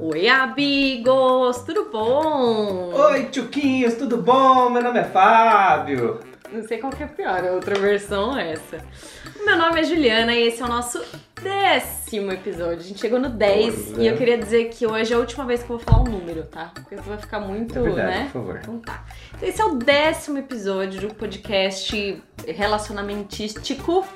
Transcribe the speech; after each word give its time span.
Oi, 0.00 0.28
amigos! 0.28 1.58
Tudo 1.64 1.88
bom? 1.90 2.92
Oi, 2.94 3.24
tchuquinhos, 3.26 3.94
tudo 3.94 4.18
bom? 4.18 4.70
Meu 4.70 4.82
nome 4.82 5.00
é 5.00 5.04
Fábio. 5.04 6.20
Não 6.52 6.62
sei 6.66 6.78
qual 6.78 6.92
que 6.92 7.02
é 7.02 7.06
pior, 7.06 7.44
a 7.44 7.52
outra 7.52 7.74
versão 7.78 8.30
ou 8.30 8.38
essa. 8.38 8.78
Meu 9.44 9.56
nome 9.56 9.80
é 9.80 9.84
Juliana 9.84 10.32
e 10.34 10.46
esse 10.48 10.62
é 10.62 10.64
o 10.64 10.68
nosso 10.68 11.02
décimo 11.42 12.32
episódio. 12.32 12.78
A 12.78 12.82
gente 12.82 13.00
chegou 13.00 13.18
no 13.18 13.28
10 13.28 13.74
Pois 13.74 13.98
e 13.98 14.08
é. 14.08 14.12
eu 14.12 14.16
queria 14.16 14.38
dizer 14.38 14.70
que 14.70 14.86
hoje 14.86 15.12
é 15.12 15.16
a 15.16 15.18
última 15.18 15.44
vez 15.44 15.62
que 15.62 15.70
eu 15.70 15.76
vou 15.76 15.84
falar 15.84 16.00
um 16.02 16.10
número, 16.10 16.44
tá? 16.44 16.70
Porque 16.74 16.96
você 16.96 17.08
vai 17.08 17.18
ficar 17.18 17.40
muito, 17.40 17.78
É 17.78 17.82
verdade, 17.82 18.08
né? 18.18 18.24
por 18.32 18.40
favor. 18.40 18.58
Então 18.62 18.78
tá. 18.78 19.04
Então 19.36 19.48
esse 19.48 19.60
é 19.60 19.64
o 19.64 19.74
décimo 19.74 20.38
episódio 20.38 21.00
do 21.06 21.14
podcast 21.14 22.22
relacionamentístico. 22.46 24.06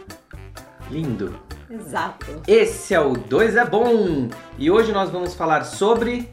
Lindo. 0.93 1.41
Exato. 1.71 2.43
Esse 2.47 2.93
é 2.93 3.01
o 3.01 3.15
2 3.15 3.57
é 3.57 3.65
bom. 3.65 4.29
E 4.59 4.71
hoje 4.71 4.93
nós 4.93 5.09
vamos 5.09 5.35
falar 5.35 5.65
sobre 5.65 6.29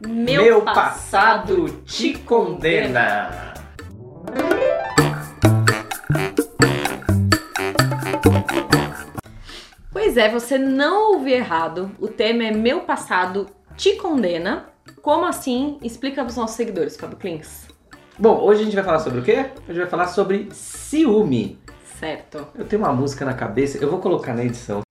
Meu, 0.00 0.62
passado 0.62 1.68
te 1.84 2.16
condena. 2.16 3.52
Pois 9.90 10.16
é, 10.16 10.30
você 10.30 10.56
não 10.56 11.14
ouviu 11.14 11.34
errado. 11.34 11.90
O 11.98 12.06
tema 12.06 12.44
é 12.44 12.52
Meu 12.52 12.82
Passado 12.82 13.48
Te 13.76 13.96
Condena. 13.96 14.66
Como 15.02 15.26
assim? 15.26 15.78
Explica 15.82 16.22
para 16.22 16.30
os 16.30 16.36
nossos 16.36 16.54
seguidores, 16.54 16.96
Fábio 16.96 17.16
Klins. 17.16 17.66
Bom, 18.16 18.40
hoje 18.40 18.60
a 18.60 18.64
gente 18.64 18.76
vai 18.76 18.84
falar 18.84 19.00
sobre 19.00 19.18
o 19.18 19.22
quê? 19.24 19.46
A 19.68 19.72
gente 19.72 19.80
vai 19.80 19.88
falar 19.88 20.06
sobre 20.06 20.48
ciúme. 20.52 21.58
Certo. 21.98 22.46
Eu 22.54 22.64
tenho 22.66 22.82
uma 22.82 22.92
música 22.92 23.24
na 23.24 23.32
cabeça, 23.34 23.78
eu 23.78 23.90
vou 23.90 24.00
colocar 24.00 24.34
na 24.34 24.44
edição. 24.44 24.82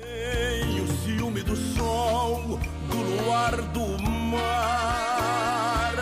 Tenho 0.00 0.86
ciúme 1.04 1.42
do 1.42 1.54
sol, 1.54 2.58
do 2.88 2.96
luar, 2.96 3.56
do 3.72 4.02
mar. 4.02 5.94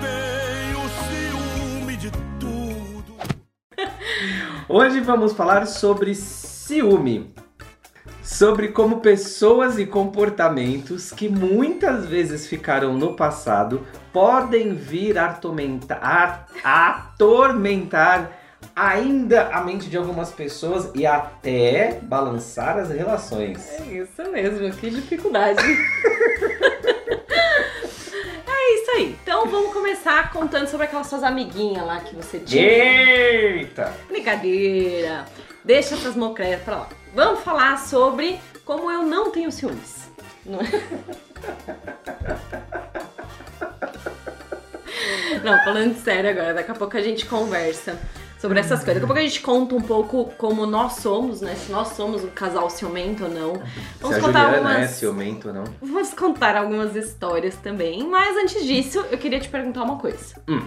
Tenho 0.00 0.88
ciúme 1.08 1.96
de 1.96 2.10
tudo. 2.40 3.14
Hoje 4.68 5.00
vamos 5.00 5.32
falar 5.34 5.66
sobre 5.66 6.14
ciúme. 6.14 7.34
Sobre 8.22 8.68
como 8.68 9.00
pessoas 9.00 9.78
e 9.78 9.86
comportamentos 9.86 11.10
que 11.12 11.28
muitas 11.30 12.04
vezes 12.06 12.46
ficaram 12.46 12.92
no 12.94 13.14
passado 13.14 13.86
podem 14.12 14.74
vir 14.74 15.18
atormentar, 15.18 16.46
a- 16.62 17.08
atormentar 17.14 18.37
ainda 18.78 19.48
a 19.48 19.60
mente 19.62 19.90
de 19.90 19.96
algumas 19.96 20.30
pessoas 20.30 20.88
e 20.94 21.04
até 21.04 21.98
balançar 22.02 22.78
as 22.78 22.90
relações. 22.90 23.68
É 23.80 23.82
isso 23.82 24.22
mesmo, 24.30 24.70
que 24.70 24.88
dificuldade. 24.88 25.60
é 28.46 28.74
isso 28.74 28.90
aí. 28.92 29.18
Então 29.20 29.46
vamos 29.46 29.72
começar 29.72 30.32
contando 30.32 30.68
sobre 30.68 30.86
aquelas 30.86 31.08
suas 31.08 31.24
amiguinhas 31.24 31.84
lá 31.84 31.98
que 32.00 32.14
você 32.14 32.38
tinha. 32.38 32.62
Eita! 32.62 33.92
Brincadeira. 34.08 35.24
Deixa 35.64 35.96
essas 35.96 36.14
mocretas 36.14 36.62
pra 36.62 36.76
lá. 36.76 36.88
Vamos 37.12 37.40
falar 37.40 37.78
sobre 37.78 38.38
como 38.64 38.88
eu 38.90 39.02
não 39.02 39.32
tenho 39.32 39.50
ciúmes. 39.50 40.08
Não, 40.46 40.60
é? 40.60 40.64
não 45.42 45.58
falando 45.64 45.96
sério 45.96 46.30
agora, 46.30 46.54
daqui 46.54 46.70
a 46.70 46.74
pouco 46.74 46.96
a 46.96 47.02
gente 47.02 47.26
conversa 47.26 47.98
sobre 48.38 48.60
essas 48.60 48.84
coisas. 48.84 48.94
Daqui 48.94 49.04
a 49.04 49.06
pouco 49.06 49.20
a 49.20 49.22
gente 49.22 49.40
conta 49.40 49.74
um 49.74 49.80
pouco 49.80 50.26
como 50.38 50.64
nós 50.66 50.94
somos, 50.94 51.40
né? 51.40 51.54
Se 51.54 51.70
nós 51.72 51.88
somos 51.88 52.22
um 52.24 52.28
casal 52.30 52.70
ciumento 52.70 53.24
ou 53.24 53.30
não. 53.30 53.62
Vamos 54.00 54.16
Se 54.16 54.22
contar 54.22 54.44
Juliana 54.46 54.68
algumas. 54.70 54.76
é 54.78 54.86
ciumento 54.88 55.48
ou 55.48 55.54
não. 55.54 55.64
Vamos 55.82 56.14
contar 56.14 56.56
algumas 56.56 56.94
histórias 56.96 57.56
também. 57.56 58.06
Mas 58.08 58.36
antes 58.36 58.64
disso, 58.64 59.04
eu 59.10 59.18
queria 59.18 59.40
te 59.40 59.48
perguntar 59.48 59.82
uma 59.82 59.98
coisa. 59.98 60.34
Hum. 60.48 60.66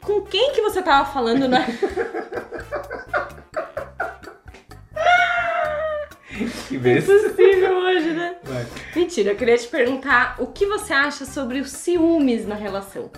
Com 0.00 0.22
quem 0.22 0.52
que 0.52 0.60
você 0.62 0.82
tava 0.82 1.08
falando 1.12 1.46
na. 1.48 1.64
Que 6.68 6.78
vez. 6.78 7.04
Impossível 7.06 7.76
hoje, 7.76 8.10
né? 8.12 8.36
Vai. 8.42 8.66
Mentira, 8.96 9.32
eu 9.32 9.36
queria 9.36 9.56
te 9.58 9.68
perguntar 9.68 10.36
o 10.38 10.46
que 10.46 10.64
você 10.66 10.92
acha 10.92 11.26
sobre 11.26 11.60
os 11.60 11.70
ciúmes 11.70 12.46
na 12.46 12.54
relação. 12.54 13.10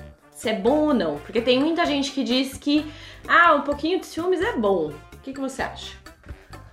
Se 0.45 0.51
é 0.51 0.59
bom 0.59 0.89
ou 0.89 0.93
não. 0.95 1.17
Porque 1.21 1.41
tem 1.41 1.59
muita 1.59 1.87
gente 1.87 2.11
que 2.11 2.23
diz 2.23 2.59
que, 2.59 2.85
ah, 3.27 3.55
um 3.55 3.63
pouquinho 3.63 3.99
de 3.99 4.05
ciúmes 4.05 4.43
é 4.43 4.55
bom. 4.55 4.93
O 5.15 5.19
que, 5.23 5.33
que 5.33 5.41
você 5.41 5.63
acha? 5.63 5.97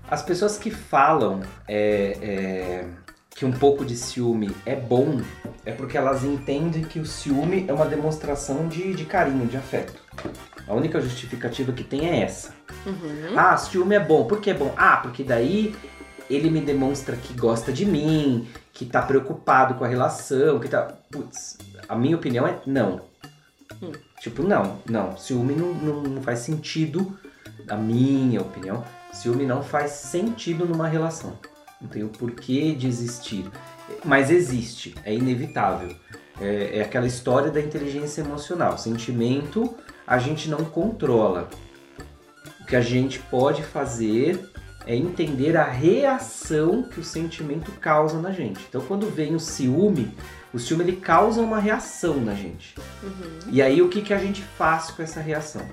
As 0.09 0.21
pessoas 0.21 0.57
que 0.57 0.69
falam 0.69 1.39
é, 1.65 2.17
é, 2.21 2.85
que 3.29 3.45
um 3.45 3.51
pouco 3.53 3.85
de 3.85 3.95
ciúme 3.95 4.53
é 4.65 4.75
bom 4.75 5.21
é 5.65 5.71
porque 5.71 5.97
elas 5.97 6.25
entendem 6.25 6.83
que 6.83 6.99
o 6.99 7.05
ciúme 7.05 7.63
é 7.65 7.71
uma 7.71 7.85
demonstração 7.85 8.67
de, 8.67 8.93
de 8.93 9.05
carinho, 9.05 9.47
de 9.47 9.55
afeto. 9.55 10.03
A 10.67 10.73
única 10.73 10.99
justificativa 10.99 11.71
que 11.71 11.85
tem 11.85 12.09
é 12.09 12.23
essa. 12.23 12.53
Uhum. 12.85 13.37
Ah, 13.37 13.55
ciúme 13.55 13.95
é 13.95 14.01
bom. 14.01 14.25
Por 14.25 14.41
que 14.41 14.49
é 14.49 14.53
bom? 14.53 14.73
Ah, 14.75 14.97
porque 14.97 15.23
daí 15.23 15.73
ele 16.29 16.49
me 16.49 16.59
demonstra 16.59 17.15
que 17.15 17.33
gosta 17.33 17.71
de 17.71 17.85
mim, 17.85 18.49
que 18.73 18.85
tá 18.85 19.01
preocupado 19.01 19.75
com 19.75 19.85
a 19.85 19.87
relação, 19.87 20.59
que 20.59 20.67
tá. 20.67 20.93
Putz, 21.09 21.57
a 21.87 21.95
minha 21.95 22.17
opinião 22.17 22.45
é 22.45 22.59
não. 22.65 23.10
Tipo, 24.19 24.43
não, 24.43 24.79
não. 24.89 25.17
Ciúme 25.17 25.53
não, 25.53 25.73
não, 25.73 26.03
não 26.03 26.21
faz 26.21 26.39
sentido, 26.39 27.17
a 27.67 27.75
minha 27.75 28.41
opinião, 28.41 28.83
ciúme 29.11 29.45
não 29.45 29.63
faz 29.63 29.91
sentido 29.91 30.65
numa 30.65 30.87
relação. 30.87 31.37
Não 31.79 31.89
tem 31.89 32.03
o 32.03 32.09
porquê 32.09 32.73
de 32.73 32.87
existir. 32.87 33.49
Mas 34.05 34.29
existe, 34.29 34.95
é 35.03 35.13
inevitável. 35.13 35.95
É, 36.39 36.79
é 36.79 36.81
aquela 36.81 37.07
história 37.07 37.51
da 37.51 37.59
inteligência 37.59 38.21
emocional. 38.21 38.77
Sentimento 38.77 39.75
a 40.05 40.17
gente 40.17 40.49
não 40.49 40.63
controla. 40.63 41.49
O 42.59 42.65
que 42.65 42.75
a 42.75 42.81
gente 42.81 43.19
pode 43.19 43.63
fazer 43.63 44.51
é 44.85 44.95
entender 44.95 45.55
a 45.55 45.63
reação 45.63 46.83
que 46.83 46.99
o 46.99 47.03
sentimento 47.03 47.71
causa 47.73 48.19
na 48.19 48.31
gente. 48.31 48.59
Então, 48.67 48.81
quando 48.81 49.09
vem 49.09 49.35
o 49.35 49.39
ciúme, 49.39 50.15
o 50.53 50.59
ciúme 50.59 50.83
ele 50.83 50.97
causa 50.97 51.41
uma 51.41 51.59
reação 51.59 52.15
na 52.17 52.33
gente. 52.33 52.75
Uhum. 53.03 53.39
E 53.51 53.61
aí, 53.61 53.81
o 53.81 53.89
que, 53.89 54.01
que 54.01 54.13
a 54.13 54.17
gente 54.17 54.41
faz 54.41 54.91
com 54.91 55.01
essa 55.01 55.21
reação? 55.21 55.65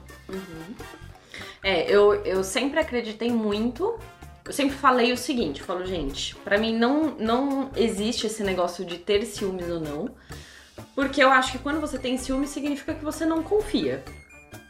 É, 1.62 1.90
eu, 1.90 2.14
eu 2.24 2.44
sempre 2.44 2.78
acreditei 2.78 3.30
muito. 3.30 3.98
Eu 4.44 4.52
sempre 4.52 4.76
falei 4.76 5.12
o 5.12 5.16
seguinte, 5.16 5.60
eu 5.60 5.66
falo, 5.66 5.84
gente, 5.84 6.34
pra 6.36 6.56
mim 6.56 6.74
não, 6.74 7.14
não 7.18 7.70
existe 7.76 8.26
esse 8.26 8.42
negócio 8.42 8.84
de 8.84 8.96
ter 8.96 9.24
ciúmes 9.26 9.68
ou 9.68 9.80
não. 9.80 10.10
Porque 10.94 11.22
eu 11.22 11.30
acho 11.30 11.52
que 11.52 11.58
quando 11.58 11.80
você 11.80 11.98
tem 11.98 12.16
ciúmes 12.16 12.50
significa 12.50 12.94
que 12.94 13.04
você 13.04 13.26
não 13.26 13.42
confia. 13.42 14.02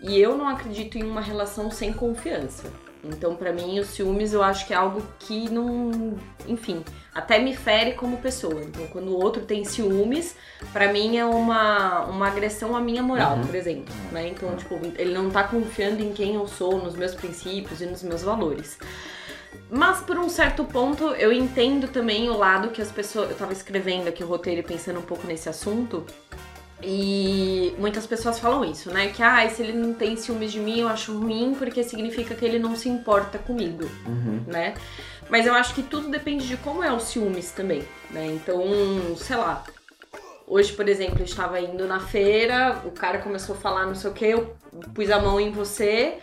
E 0.00 0.18
eu 0.18 0.36
não 0.36 0.48
acredito 0.48 0.96
em 0.96 1.04
uma 1.04 1.20
relação 1.20 1.70
sem 1.70 1.92
confiança. 1.92 2.72
Então, 3.04 3.34
pra 3.36 3.52
mim, 3.52 3.78
os 3.78 3.88
ciúmes 3.88 4.32
eu 4.32 4.42
acho 4.42 4.66
que 4.66 4.72
é 4.72 4.76
algo 4.76 5.02
que 5.20 5.48
não. 5.48 6.16
Enfim, 6.46 6.84
até 7.14 7.38
me 7.38 7.54
fere 7.56 7.92
como 7.92 8.16
pessoa. 8.18 8.60
Então, 8.62 8.86
quando 8.88 9.08
o 9.08 9.22
outro 9.22 9.42
tem 9.44 9.64
ciúmes, 9.64 10.34
pra 10.72 10.92
mim 10.92 11.16
é 11.16 11.24
uma, 11.24 12.04
uma 12.06 12.26
agressão 12.26 12.76
à 12.76 12.80
minha 12.80 13.02
moral, 13.02 13.36
Uhum. 13.36 13.46
por 13.46 13.54
exemplo. 13.54 13.94
Né? 14.10 14.28
Então, 14.28 14.54
tipo, 14.56 14.74
ele 14.96 15.14
não 15.14 15.30
tá 15.30 15.44
confiando 15.44 16.02
em 16.02 16.12
quem 16.12 16.34
eu 16.34 16.46
sou, 16.48 16.78
nos 16.82 16.94
meus 16.96 17.14
princípios 17.14 17.80
e 17.80 17.86
nos 17.86 18.02
meus 18.02 18.22
valores. 18.22 18.78
Mas 19.70 20.00
por 20.00 20.18
um 20.18 20.28
certo 20.28 20.64
ponto 20.64 21.04
eu 21.14 21.32
entendo 21.32 21.88
também 21.88 22.28
o 22.30 22.36
lado 22.36 22.68
que 22.70 22.80
as 22.82 22.90
pessoas. 22.90 23.30
Eu 23.30 23.36
tava 23.36 23.52
escrevendo 23.52 24.08
aqui 24.08 24.24
o 24.24 24.26
roteiro 24.26 24.60
e 24.60 24.62
pensando 24.64 24.98
um 24.98 25.02
pouco 25.02 25.26
nesse 25.26 25.48
assunto. 25.48 26.04
E 26.82 27.74
muitas 27.78 28.06
pessoas 28.06 28.38
falam 28.38 28.64
isso, 28.64 28.90
né? 28.92 29.08
Que 29.08 29.22
ah, 29.22 29.48
se 29.50 29.62
ele 29.62 29.72
não 29.72 29.92
tem 29.94 30.16
ciúmes 30.16 30.52
de 30.52 30.60
mim, 30.60 30.80
eu 30.80 30.88
acho 30.88 31.16
ruim 31.18 31.54
porque 31.58 31.82
significa 31.82 32.34
que 32.34 32.44
ele 32.44 32.58
não 32.58 32.76
se 32.76 32.88
importa 32.88 33.36
comigo, 33.38 33.84
Uhum. 34.06 34.44
né? 34.46 34.74
Mas 35.28 35.44
eu 35.46 35.54
acho 35.54 35.74
que 35.74 35.82
tudo 35.82 36.08
depende 36.08 36.46
de 36.46 36.56
como 36.58 36.82
é 36.82 36.92
o 36.92 37.00
ciúmes 37.00 37.50
também, 37.50 37.82
né? 38.10 38.26
Então, 38.26 38.62
sei 39.16 39.36
lá. 39.36 39.64
Hoje, 40.46 40.72
por 40.72 40.88
exemplo, 40.88 41.18
eu 41.18 41.24
estava 41.26 41.60
indo 41.60 41.86
na 41.86 42.00
feira, 42.00 42.80
o 42.84 42.90
cara 42.90 43.18
começou 43.18 43.54
a 43.54 43.58
falar 43.58 43.84
não 43.84 43.94
sei 43.94 44.10
o 44.10 44.14
que, 44.14 44.24
eu 44.24 44.56
pus 44.94 45.10
a 45.10 45.20
mão 45.20 45.38
em 45.38 45.50
você, 45.50 46.18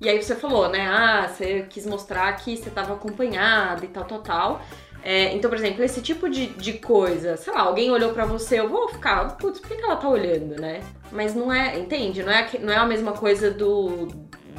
e 0.00 0.08
aí 0.08 0.22
você 0.22 0.34
falou, 0.34 0.68
né? 0.68 0.86
Ah, 0.86 1.28
você 1.28 1.64
quis 1.70 1.86
mostrar 1.86 2.30
que 2.32 2.56
você 2.56 2.68
estava 2.68 2.92
acompanhada 2.94 3.84
e 3.84 3.88
tal, 3.88 4.04
tal, 4.04 4.18
tal. 4.20 4.62
É, 5.02 5.32
então, 5.34 5.48
por 5.50 5.58
exemplo, 5.58 5.82
esse 5.82 6.00
tipo 6.02 6.28
de, 6.28 6.46
de 6.48 6.74
coisa, 6.74 7.36
sei 7.36 7.52
lá, 7.52 7.62
alguém 7.62 7.90
olhou 7.90 8.12
pra 8.12 8.24
você, 8.26 8.60
eu 8.60 8.68
vou 8.68 8.88
ficar, 8.88 9.36
putz, 9.38 9.58
por 9.60 9.68
que 9.68 9.76
que 9.76 9.82
ela 9.82 9.96
tá 9.96 10.08
olhando, 10.08 10.60
né? 10.60 10.80
Mas 11.10 11.34
não 11.34 11.52
é, 11.52 11.78
entende? 11.78 12.22
Não 12.22 12.30
é, 12.32 12.46
não 12.60 12.72
é 12.72 12.76
a 12.76 12.86
mesma 12.86 13.12
coisa 13.12 13.50
do 13.50 14.08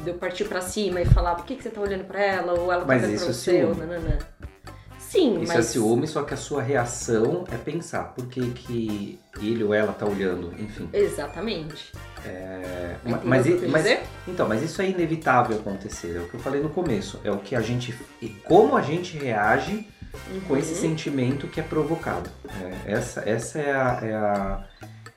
de 0.02 0.10
eu 0.10 0.14
partir 0.14 0.44
pra 0.46 0.60
cima 0.60 1.00
e 1.00 1.04
falar 1.04 1.36
por 1.36 1.44
que, 1.44 1.54
que 1.54 1.62
você 1.62 1.70
tá 1.70 1.80
olhando 1.80 2.04
pra 2.04 2.20
ela, 2.20 2.58
ou 2.58 2.72
ela 2.72 2.80
tá 2.82 2.88
Mas 2.88 3.02
olhando 3.04 3.14
isso 3.14 3.24
pra 3.24 3.30
é 3.30 3.34
você, 3.34 3.64
ou 3.64 3.74
ciúme. 3.74 3.86
nananã. 3.86 4.18
Sim, 4.98 5.42
Isso 5.42 5.52
mas... 5.52 5.58
é 5.58 5.62
ciúme, 5.62 6.06
só 6.08 6.22
que 6.22 6.32
a 6.32 6.36
sua 6.38 6.62
reação 6.62 7.44
é 7.52 7.56
pensar 7.58 8.14
por 8.14 8.26
que, 8.28 8.40
que 8.52 9.20
ele 9.42 9.62
ou 9.62 9.74
ela 9.74 9.92
tá 9.92 10.06
olhando, 10.06 10.54
enfim. 10.58 10.88
Exatamente. 10.90 11.92
É, 12.24 12.96
mas, 13.22 13.46
mas- 13.68 13.98
então, 14.26 14.48
mas 14.48 14.62
isso 14.62 14.80
é 14.80 14.88
inevitável 14.88 15.58
acontecer, 15.58 16.16
é 16.16 16.20
o 16.20 16.28
que 16.28 16.34
eu 16.34 16.40
falei 16.40 16.62
no 16.62 16.70
começo, 16.70 17.20
é 17.24 17.30
o 17.30 17.36
que 17.38 17.54
a 17.54 17.60
gente 17.60 17.94
e 18.22 18.28
como 18.28 18.74
a 18.74 18.80
gente 18.80 19.18
reage 19.18 19.86
com 20.46 20.56
esse 20.56 20.74
sentimento 20.74 21.46
que 21.46 21.60
é 21.60 21.62
provocado. 21.62 22.28
É, 22.86 22.92
essa 22.92 23.20
essa 23.28 23.58
é, 23.58 23.72
a, 23.72 23.98
é, 24.02 24.14
a, 24.14 24.64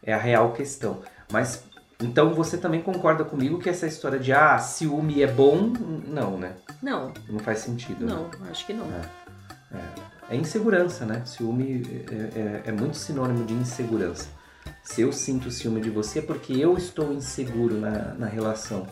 é 0.03 0.13
a 0.13 0.17
real 0.17 0.51
questão. 0.53 1.01
Mas 1.31 1.63
então 2.01 2.33
você 2.33 2.57
também 2.57 2.81
concorda 2.81 3.23
comigo 3.23 3.59
que 3.59 3.69
essa 3.69 3.87
história 3.87 4.19
de 4.19 4.33
ah, 4.33 4.57
ciúme 4.59 5.21
é 5.21 5.27
bom, 5.27 5.71
não, 6.07 6.37
né? 6.37 6.53
Não, 6.81 7.13
Não 7.29 7.39
faz 7.39 7.59
sentido. 7.59 8.05
né? 8.05 8.13
não, 8.13 8.29
acho 8.49 8.65
que 8.65 8.73
não. 8.73 8.85
É, 8.85 9.79
é 10.29 10.35
insegurança, 10.35 11.05
né? 11.05 11.23
Ciúme 11.25 11.83
é, 12.11 12.39
é- 12.39 12.61
é 12.67 12.71
muito 12.71 12.97
sinônimo 12.97 13.45
de 13.45 13.53
insegurança. 13.53 14.27
Se 14.83 15.01
eu 15.01 15.11
sinto 15.11 15.49
ciúme 15.51 15.81
de 15.81 15.89
você 15.89 16.19
é 16.19 16.21
porque 16.21 16.53
eu 16.53 16.77
estou 16.77 17.11
inseguro 17.13 17.79
na, 17.79 18.13
na 18.15 18.27
relação. 18.27 18.87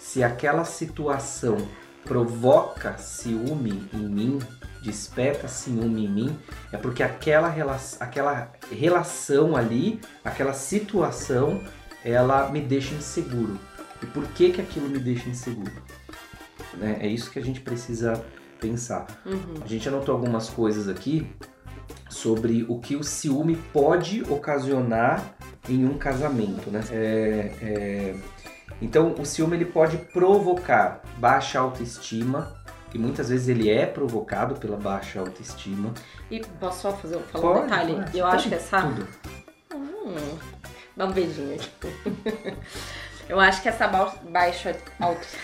Se 0.00 0.22
aquela 0.22 0.64
situação 0.64 1.56
provoca 2.04 2.98
ciúme 2.98 3.88
em 3.92 4.08
mim, 4.08 4.38
desperta 4.82 5.48
ciúme 5.48 6.06
em 6.06 6.08
mim, 6.08 6.38
é 6.72 6.76
porque 6.76 7.02
aquela, 7.02 7.48
rela 7.48 7.78
aquela 8.00 8.52
relação 8.70 9.56
ali, 9.56 10.00
aquela 10.24 10.52
situação, 10.52 11.60
ela 12.04 12.50
me 12.50 12.60
deixa 12.60 12.94
inseguro. 12.94 13.58
E 14.02 14.06
por 14.06 14.26
que, 14.28 14.50
que 14.50 14.60
aquilo 14.60 14.88
me 14.88 14.98
deixa 14.98 15.28
inseguro? 15.28 15.72
Né? 16.74 16.98
É 17.00 17.06
isso 17.06 17.30
que 17.30 17.38
a 17.38 17.42
gente 17.42 17.60
precisa 17.60 18.24
pensar. 18.60 19.06
A 19.62 19.66
gente 19.66 19.88
anotou 19.88 20.14
algumas 20.14 20.48
coisas 20.48 20.88
aqui 20.88 21.26
sobre 22.08 22.64
o 22.68 22.78
que 22.78 22.94
o 22.94 23.02
ciúme 23.02 23.56
pode 23.72 24.22
ocasionar 24.22 25.34
em 25.68 25.84
um 25.84 25.96
casamento, 25.96 26.70
né? 26.70 26.80
É, 26.90 27.52
é, 27.62 28.14
Então, 28.82 29.14
o 29.16 29.24
ciúme 29.24 29.56
ele 29.56 29.64
pode 29.64 29.96
provocar 29.96 31.00
baixa 31.18 31.60
autoestima 31.60 32.52
e 32.92 32.98
muitas 32.98 33.28
vezes 33.28 33.46
ele 33.48 33.70
é 33.70 33.86
provocado 33.86 34.56
pela 34.56 34.76
baixa 34.76 35.20
autoestima. 35.20 35.94
E 36.28 36.40
posso 36.40 36.80
só 36.82 36.92
fazer, 36.92 37.18
falar 37.30 37.44
um 37.44 37.52
Pode, 37.54 37.64
detalhe? 37.66 37.94
pode, 37.94 38.18
eu 38.18 38.24
pode 38.24 38.36
acho 38.36 38.48
que 38.48 38.54
essa. 38.56 38.82
Tudo. 38.82 39.08
Hum, 39.72 40.38
dá 40.96 41.06
um 41.06 41.12
beijinho 41.12 41.54
aqui. 41.54 41.68
eu 43.28 43.38
acho 43.38 43.62
que 43.62 43.68
essa 43.68 43.86
ba- 43.86 44.16
baixa 44.28 44.76
auto. 45.00 45.26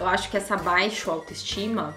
Eu 0.00 0.06
acho 0.06 0.30
que 0.30 0.36
essa 0.36 0.56
baixa 0.56 1.10
autoestima, 1.10 1.92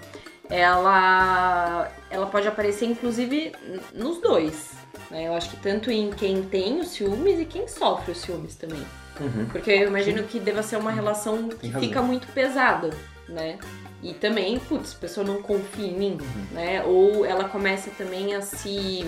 ela, 0.50 1.88
ela 2.10 2.26
pode 2.26 2.48
aparecer 2.48 2.86
inclusive 2.86 3.52
nos 3.94 4.20
dois. 4.20 4.72
Né? 5.12 5.28
Eu 5.28 5.34
acho 5.34 5.50
que 5.50 5.56
tanto 5.58 5.90
em 5.90 6.10
quem 6.10 6.42
tem 6.42 6.80
os 6.80 6.88
ciúmes 6.88 7.38
e 7.38 7.44
quem 7.44 7.68
sofre 7.68 8.12
os 8.12 8.18
ciúmes 8.18 8.56
também. 8.56 8.82
Uhum. 9.20 9.44
Porque 9.52 9.70
eu 9.70 9.88
imagino 9.88 10.22
que 10.24 10.40
deva 10.40 10.62
ser 10.62 10.76
uma 10.78 10.90
relação 10.90 11.50
que 11.50 11.70
fica 11.74 12.00
muito 12.00 12.26
pesada, 12.28 12.90
né? 13.28 13.58
E 14.02 14.14
também, 14.14 14.58
putz, 14.58 14.94
a 14.94 14.98
pessoa 14.98 15.24
não 15.24 15.42
confia 15.42 15.86
em 15.86 15.96
mim, 15.98 16.18
Uhum. 16.20 16.46
né? 16.54 16.82
Ou 16.84 17.26
ela 17.26 17.44
começa 17.44 17.90
também 17.90 18.34
a 18.34 18.40
se 18.40 19.04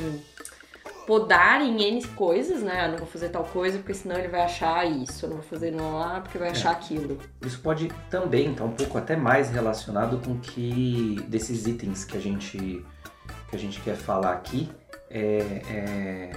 podar 1.06 1.62
em 1.62 1.82
N 1.82 2.06
coisas, 2.08 2.62
né? 2.62 2.86
Eu 2.86 2.90
não 2.92 2.98
vou 2.98 3.06
fazer 3.06 3.30
tal 3.30 3.44
coisa 3.44 3.78
porque 3.78 3.94
senão 3.94 4.16
ele 4.16 4.28
vai 4.28 4.42
achar 4.42 4.86
isso. 4.86 5.24
Eu 5.24 5.30
não 5.30 5.36
vou 5.38 5.46
fazer 5.46 5.70
não 5.70 5.98
lá 5.98 6.20
porque 6.20 6.38
vai 6.38 6.50
achar 6.50 6.70
aquilo. 6.70 7.18
Isso 7.44 7.60
pode 7.60 7.88
também 8.10 8.52
estar 8.52 8.64
um 8.64 8.72
pouco 8.72 8.96
até 8.98 9.16
mais 9.16 9.50
relacionado 9.50 10.18
com 10.24 10.38
que 10.38 11.16
desses 11.28 11.66
itens 11.66 12.04
que 12.04 12.16
a 12.16 12.20
gente 12.20 12.84
que 13.50 13.56
a 13.56 13.58
gente 13.58 13.80
quer 13.80 13.94
falar 13.96 14.32
aqui 14.32 14.68
é, 15.14 15.62
é, 15.70 16.30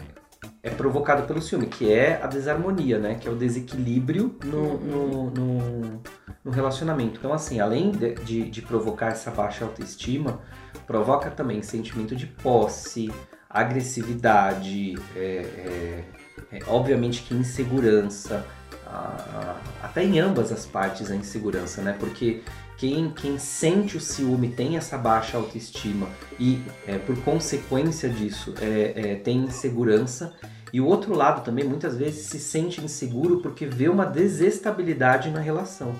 é 0.61 0.69
provocado 0.69 1.23
pelo 1.23 1.41
ciúme, 1.41 1.65
que 1.65 1.91
é 1.91 2.21
a 2.21 2.27
desarmonia, 2.27 2.99
né? 2.99 3.15
Que 3.15 3.27
é 3.27 3.31
o 3.31 3.35
desequilíbrio 3.35 4.37
no, 4.45 4.77
no, 4.77 5.31
no, 5.31 6.01
no 6.45 6.51
relacionamento. 6.51 7.17
Então, 7.17 7.33
assim, 7.33 7.59
além 7.59 7.91
de, 7.91 8.13
de, 8.13 8.49
de 8.49 8.61
provocar 8.61 9.07
essa 9.07 9.31
baixa 9.31 9.65
autoestima, 9.65 10.39
provoca 10.85 11.31
também 11.31 11.63
sentimento 11.63 12.15
de 12.15 12.27
posse, 12.27 13.11
agressividade, 13.49 14.95
é, 15.15 15.19
é, 15.19 16.03
é, 16.51 16.59
obviamente 16.67 17.23
que 17.23 17.33
insegurança, 17.33 18.45
a- 18.91 19.57
a- 19.81 19.85
até 19.87 20.03
em 20.03 20.19
ambas 20.19 20.51
as 20.51 20.65
partes 20.65 21.11
a 21.11 21.15
insegurança, 21.15 21.81
né? 21.81 21.95
Porque 21.99 22.41
quem, 22.77 23.09
quem 23.11 23.37
sente 23.39 23.97
o 23.97 23.99
ciúme 23.99 24.49
tem 24.49 24.77
essa 24.77 24.97
baixa 24.97 25.37
autoestima 25.37 26.07
e, 26.39 26.61
é, 26.87 26.97
por 26.97 27.17
consequência 27.23 28.07
disso, 28.09 28.53
é, 28.61 28.93
é, 28.95 29.15
tem 29.15 29.39
insegurança. 29.39 30.33
E 30.71 30.79
o 30.81 30.85
outro 30.85 31.15
lado 31.15 31.43
também, 31.43 31.63
muitas 31.65 31.97
vezes, 31.97 32.25
se 32.27 32.39
sente 32.39 32.83
inseguro 32.83 33.37
porque 33.41 33.65
vê 33.65 33.87
uma 33.89 34.05
desestabilidade 34.05 35.29
na 35.31 35.39
relação, 35.39 35.95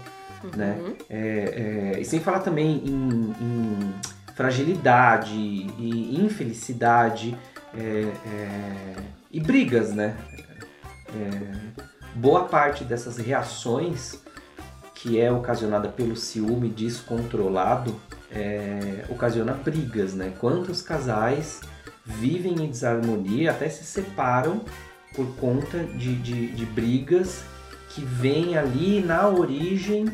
né? 0.55 0.77
Uhum. 0.79 0.93
É, 1.09 1.93
é, 1.95 1.99
e 2.01 2.05
sem 2.05 2.19
falar 2.19 2.39
também 2.39 2.83
em, 2.85 3.33
em 3.41 3.93
fragilidade 4.35 5.33
e 5.33 6.15
infelicidade 6.23 7.35
é, 7.73 7.81
é, 7.81 8.95
e 9.31 9.39
brigas, 9.39 9.93
né? 9.93 10.15
É, 11.09 11.87
boa 12.15 12.45
parte 12.45 12.83
dessas 12.83 13.17
reações 13.17 14.21
que 14.93 15.19
é 15.19 15.31
ocasionada 15.31 15.89
pelo 15.89 16.15
ciúme 16.15 16.69
descontrolado 16.69 17.95
é, 18.31 19.05
ocasiona 19.09 19.53
brigas, 19.53 20.13
né? 20.13 20.33
Quantos 20.39 20.81
casais 20.81 21.61
vivem 22.03 22.63
em 22.63 22.69
desarmonia, 22.69 23.51
até 23.51 23.69
se 23.69 23.83
separam 23.83 24.61
por 25.15 25.27
conta 25.35 25.83
de, 25.83 26.15
de, 26.15 26.47
de 26.47 26.65
brigas 26.65 27.43
que 27.89 28.01
vêm 28.01 28.57
ali 28.57 29.01
na 29.01 29.27
origem 29.27 30.05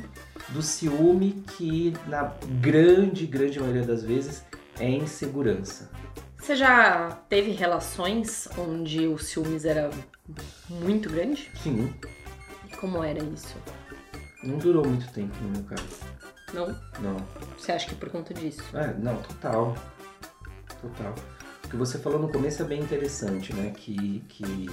do 0.50 0.62
ciúme 0.62 1.44
que 1.58 1.94
na 2.08 2.34
grande, 2.62 3.26
grande 3.26 3.60
maioria 3.60 3.84
das 3.84 4.04
vezes 4.04 4.44
é 4.80 4.90
insegurança. 4.90 5.90
Você 6.38 6.56
já 6.56 7.12
teve 7.30 7.52
relações 7.52 8.50
onde 8.58 9.08
o 9.08 9.18
ciúmes 9.18 9.64
era 9.64 9.90
muito 10.70 11.10
grande? 11.10 11.50
Sim, 11.62 11.94
E 12.72 12.76
como 12.78 13.04
era 13.04 13.24
isso? 13.24 13.56
não 14.44 14.58
durou 14.58 14.86
muito 14.86 15.10
tempo 15.14 15.34
no 15.42 15.50
meu 15.52 15.64
caso. 15.64 15.84
Não? 16.54 16.68
Não. 17.00 17.18
Você 17.58 17.72
acha 17.72 17.88
que 17.88 17.96
por 17.96 18.10
conta 18.10 18.34
disso? 18.34 18.62
É, 18.76 18.94
não, 19.00 19.16
total. 19.22 19.76
Total. 20.82 21.16
O 21.64 21.68
que 21.70 21.76
você 21.78 21.98
falou 21.98 22.20
no 22.20 22.30
começo 22.32 22.62
é 22.62 22.66
bem 22.66 22.82
interessante, 22.82 23.54
né? 23.54 23.72
Que, 23.76 24.20
que 24.30 24.68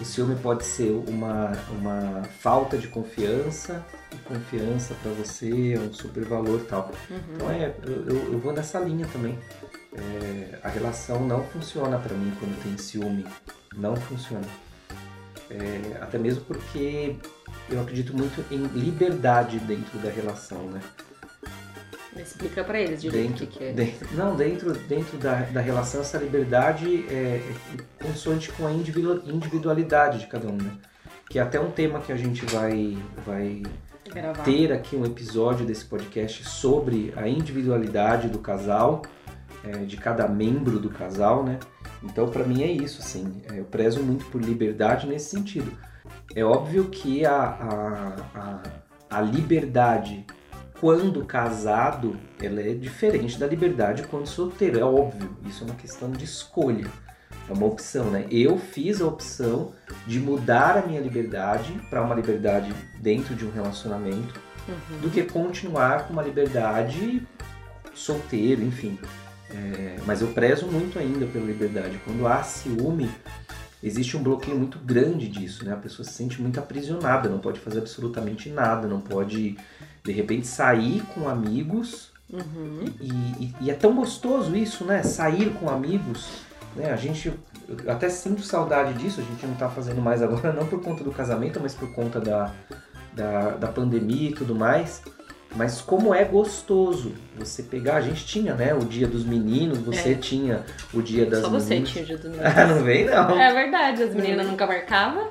o 0.00 0.04
ciúme 0.04 0.36
pode 0.36 0.64
ser 0.64 0.90
uma, 1.08 1.52
uma 1.72 2.22
falta 2.40 2.78
de 2.78 2.86
confiança, 2.88 3.84
e 4.12 4.16
confiança 4.18 4.94
pra 5.02 5.10
você 5.12 5.74
é 5.74 5.78
um 5.80 5.92
super 5.92 6.24
valor 6.24 6.60
e 6.60 6.64
tal. 6.64 6.90
Então 7.34 7.50
é, 7.50 7.74
eu, 7.84 8.32
eu- 8.32 8.38
vou 8.38 8.52
nessa 8.52 8.78
linha 8.78 9.06
também. 9.12 9.38
É, 9.92 10.58
a 10.62 10.68
relação 10.68 11.26
não 11.26 11.44
funciona 11.44 11.98
pra 11.98 12.16
mim 12.16 12.32
quando 12.38 12.62
tem 12.62 12.78
ciúme. 12.78 13.26
Não 13.76 13.94
funciona. 13.96 14.46
É, 15.56 16.02
até 16.02 16.18
mesmo 16.18 16.42
porque 16.44 17.16
eu 17.70 17.80
acredito 17.80 18.16
muito 18.16 18.44
em 18.50 18.62
liberdade 18.78 19.58
dentro 19.60 19.98
da 20.00 20.10
relação, 20.10 20.62
né? 20.70 20.80
Explica 22.16 22.62
pra 22.62 22.80
eles 22.80 23.02
direito 23.02 23.26
o 23.26 23.30
dentro, 23.40 23.46
que, 23.48 23.58
que 23.58 23.64
é. 23.64 23.72
dentro- 23.72 24.08
não, 24.16 24.36
dentro, 24.36 24.72
dentro 24.72 25.16
da, 25.18 25.34
da 25.42 25.60
relação, 25.60 26.00
essa 26.00 26.16
liberdade 26.18 27.04
é, 27.08 27.40
é 27.42 28.04
consoante 28.04 28.52
com 28.52 28.66
a 28.66 28.72
individu- 28.72 29.22
individualidade 29.26 30.20
de 30.20 30.26
cada 30.28 30.46
um, 30.48 30.56
né? 30.56 30.70
Que 31.28 31.38
é 31.38 31.42
até 31.42 31.58
um 31.60 31.70
tema 31.72 32.00
que 32.00 32.12
a 32.12 32.16
gente 32.16 32.44
vai, 32.46 32.96
vai 33.26 33.62
Gravar. 34.12 34.44
ter 34.44 34.72
aqui 34.72 34.94
um 34.94 35.04
episódio 35.04 35.66
desse 35.66 35.84
podcast 35.86 36.44
sobre 36.48 37.12
a 37.16 37.26
individualidade 37.28 38.28
do 38.28 38.38
casal, 38.38 39.02
é, 39.64 39.78
de 39.78 39.96
cada 39.96 40.28
membro 40.28 40.78
do 40.78 40.90
casal, 40.90 41.42
né? 41.42 41.58
Então, 42.04 42.28
pra 42.28 42.44
mim 42.44 42.62
é 42.62 42.70
isso, 42.70 43.00
assim. 43.00 43.42
é, 43.50 43.58
Eu 43.58 43.64
prezo 43.64 44.02
muito 44.02 44.24
por 44.26 44.40
liberdade 44.42 45.06
nesse 45.06 45.30
sentido. 45.30 45.72
É 46.34 46.44
óbvio 46.44 46.84
que 46.86 47.24
a, 47.24 47.34
a, 47.34 48.16
a, 48.34 48.62
a 49.18 49.20
liberdade 49.20 50.24
quando 50.80 51.24
casado, 51.24 52.16
ela 52.42 52.60
é 52.60 52.74
diferente 52.74 53.38
da 53.38 53.46
liberdade 53.46 54.02
quando 54.02 54.26
solteiro. 54.26 54.78
É 54.78 54.84
óbvio, 54.84 55.34
isso 55.46 55.64
é 55.64 55.66
uma 55.66 55.76
questão 55.76 56.10
de 56.10 56.24
escolha. 56.24 56.86
É 57.48 57.52
uma 57.52 57.66
opção, 57.66 58.10
né? 58.10 58.26
Eu 58.30 58.58
fiz 58.58 59.00
a 59.00 59.06
opção 59.06 59.72
de 60.06 60.18
mudar 60.20 60.76
a 60.78 60.86
minha 60.86 61.00
liberdade 61.00 61.72
para 61.88 62.02
uma 62.02 62.14
liberdade 62.14 62.72
dentro 63.00 63.34
de 63.34 63.44
um 63.46 63.50
relacionamento 63.50 64.34
Uhum. 64.66 64.98
do 65.02 65.10
que 65.10 65.22
continuar 65.24 66.06
com 66.06 66.14
uma 66.14 66.22
liberdade 66.22 67.22
solteiro, 67.94 68.62
enfim. 68.62 68.98
É, 69.54 69.96
mas 70.04 70.20
eu 70.20 70.28
prezo 70.28 70.66
muito 70.66 70.98
ainda 70.98 71.26
pela 71.26 71.44
liberdade. 71.44 72.00
Quando 72.04 72.26
há 72.26 72.42
ciúme, 72.42 73.08
existe 73.82 74.16
um 74.16 74.22
bloqueio 74.22 74.56
muito 74.56 74.78
grande 74.80 75.28
disso, 75.28 75.64
né? 75.64 75.72
A 75.72 75.76
pessoa 75.76 76.04
se 76.04 76.12
sente 76.12 76.42
muito 76.42 76.58
aprisionada, 76.58 77.28
não 77.28 77.38
pode 77.38 77.60
fazer 77.60 77.78
absolutamente 77.78 78.48
nada, 78.50 78.88
não 78.88 79.00
pode, 79.00 79.56
de 80.02 80.12
repente, 80.12 80.46
sair 80.46 81.02
com 81.14 81.28
amigos. 81.28 82.10
Uhum. 82.32 82.84
E, 83.00 83.10
e- 83.44 83.54
e 83.60 83.70
é 83.70 83.74
tão 83.74 83.94
gostoso 83.94 84.56
isso, 84.56 84.84
né? 84.84 85.02
Sair 85.04 85.50
com 85.54 85.68
amigos. 85.68 86.28
Né? 86.74 86.90
A 86.90 86.96
gente, 86.96 87.32
eu 87.68 87.90
até 87.92 88.08
sinto 88.08 88.42
saudade 88.42 88.94
disso, 88.94 89.20
a 89.20 89.24
gente 89.24 89.46
não 89.46 89.54
tá 89.54 89.68
fazendo 89.68 90.00
mais 90.02 90.20
agora, 90.20 90.50
não 90.52 90.66
por 90.66 90.82
conta 90.82 91.04
do 91.04 91.12
casamento, 91.12 91.60
mas 91.62 91.74
por 91.74 91.92
conta 91.92 92.18
da, 92.20 92.50
da, 93.12 93.50
da 93.50 93.68
pandemia 93.68 94.30
e 94.30 94.34
tudo 94.34 94.54
mais. 94.54 95.00
Mas 95.56 95.80
como 95.80 96.12
é 96.12 96.24
gostoso 96.24 97.12
você 97.38 97.62
pegar, 97.62 97.96
a 97.96 98.00
gente 98.00 98.26
tinha, 98.26 98.54
né, 98.54 98.74
o 98.74 98.80
dia 98.80 99.06
dos 99.06 99.24
meninos, 99.24 99.78
você 99.78 100.10
É. 100.12 100.14
tinha 100.14 100.64
o 100.92 101.00
dia 101.00 101.26
das 101.26 101.42
Só 101.42 101.48
você 101.48 101.70
meninas. 101.70 101.90
tinha 101.90 102.02
o 102.04 102.06
dia 102.06 102.18
dos 102.18 102.30
Ah, 102.40 102.50
meninos. 102.54 102.76
não 102.76 102.84
vem 102.84 103.04
não. 103.04 103.40
É 103.40 103.52
verdade, 103.54 104.02
as 104.02 104.14
meninas 104.14 104.46
nunca 104.46 104.66
marcavam. 104.66 105.28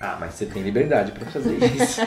Ah, 0.00 0.16
mas 0.20 0.34
você 0.34 0.46
tem 0.46 0.62
liberdade 0.62 1.12
pra 1.12 1.26
fazer 1.26 1.56
isso. 1.74 2.00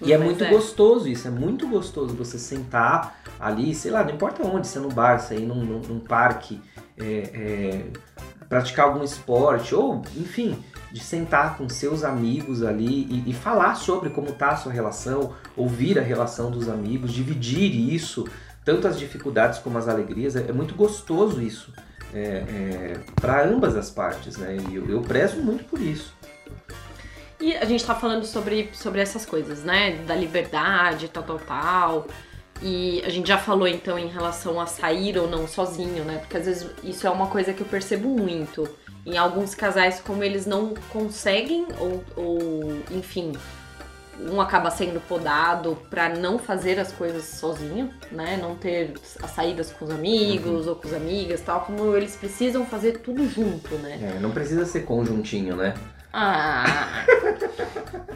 E 0.00 0.12
é 0.12 0.18
muito 0.18 0.44
é. 0.44 0.50
gostoso 0.50 1.08
isso, 1.08 1.26
é 1.26 1.30
muito 1.30 1.66
gostoso 1.66 2.14
você 2.14 2.38
sentar 2.38 3.20
ali, 3.40 3.74
sei 3.74 3.90
lá, 3.90 4.04
não 4.04 4.12
importa 4.14 4.46
onde, 4.46 4.66
se 4.66 4.76
é 4.76 4.80
no 4.80 4.88
bar, 4.90 5.18
se 5.18 5.34
é 5.34 5.38
num, 5.38 5.64
num- 5.64 5.80
num 5.80 6.00
parque, 6.00 6.60
é, 6.98 7.04
é, 7.34 7.84
praticar 8.48 8.86
algum 8.86 9.02
esporte, 9.02 9.74
ou, 9.74 10.02
enfim, 10.16 10.62
de 10.92 11.00
sentar 11.00 11.56
com 11.56 11.68
seus 11.68 12.04
amigos 12.04 12.62
ali 12.62 13.06
e, 13.10 13.30
e 13.30 13.32
falar 13.32 13.74
sobre 13.74 14.10
como 14.10 14.32
tá 14.32 14.50
a 14.50 14.56
sua 14.56 14.72
relação, 14.72 15.32
ouvir 15.56 15.98
a 15.98 16.02
relação 16.02 16.50
dos 16.50 16.68
amigos, 16.68 17.12
dividir 17.12 17.74
isso, 17.74 18.28
tanto 18.64 18.86
as 18.86 18.98
dificuldades 18.98 19.58
como 19.58 19.76
as 19.76 19.88
alegrias, 19.88 20.36
é, 20.36 20.46
é 20.48 20.52
muito 20.52 20.74
gostoso 20.74 21.42
isso. 21.42 21.72
para 23.20 23.44
ambas 23.44 23.76
as 23.76 23.90
partes, 23.90 24.36
né? 24.36 24.56
E 24.70 24.76
eu, 24.76 24.88
eu 24.88 25.00
prezo 25.02 25.42
muito 25.42 25.64
por 25.64 25.80
isso. 25.80 26.14
E 27.40 27.56
a 27.56 27.64
gente 27.64 27.84
tá 27.84 27.94
falando 27.94 28.24
sobre, 28.24 28.70
sobre 28.72 29.00
essas 29.00 29.26
coisas, 29.26 29.64
né? 29.64 29.96
Da 30.06 30.14
liberdade, 30.14 31.08
tal, 31.08 31.22
tal, 31.24 31.38
tal. 31.38 32.06
E 32.62 33.02
a 33.04 33.08
gente 33.10 33.28
já 33.28 33.38
falou 33.38 33.68
então 33.68 33.98
em 33.98 34.08
relação 34.08 34.60
a 34.60 34.66
sair 34.66 35.18
ou 35.18 35.28
não 35.28 35.46
sozinho, 35.46 36.04
né? 36.04 36.18
Porque 36.18 36.36
às 36.36 36.46
vezes 36.46 36.70
isso 36.82 37.06
é 37.06 37.10
uma 37.10 37.26
coisa 37.26 37.52
que 37.52 37.60
eu 37.60 37.66
percebo 37.66 38.08
muito. 38.08 38.68
Em 39.04 39.18
alguns 39.18 39.54
casais, 39.54 40.00
como 40.00 40.24
eles 40.24 40.46
não 40.46 40.72
conseguem, 40.90 41.66
ou, 41.78 42.02
ou 42.16 42.82
enfim, 42.90 43.32
um 44.18 44.40
acaba 44.40 44.70
sendo 44.70 45.00
podado 45.00 45.76
pra 45.90 46.08
não 46.08 46.38
fazer 46.38 46.78
as 46.78 46.92
coisas 46.92 47.24
sozinho, 47.24 47.92
né? 48.10 48.38
Não 48.40 48.54
ter 48.54 48.94
as 49.22 49.30
saídas 49.32 49.72
com 49.72 49.84
os 49.84 49.90
amigos 49.90 50.66
ou 50.66 50.76
com 50.76 50.88
as 50.88 50.94
amigas, 50.94 51.40
tal, 51.40 51.62
como 51.62 51.94
eles 51.94 52.16
precisam 52.16 52.64
fazer 52.64 52.98
tudo 52.98 53.28
junto, 53.28 53.74
né? 53.76 54.14
É, 54.16 54.20
não 54.20 54.30
precisa 54.30 54.64
ser 54.64 54.80
conjuntinho, 54.80 55.56
né? 55.56 55.74
Ah. 56.12 57.04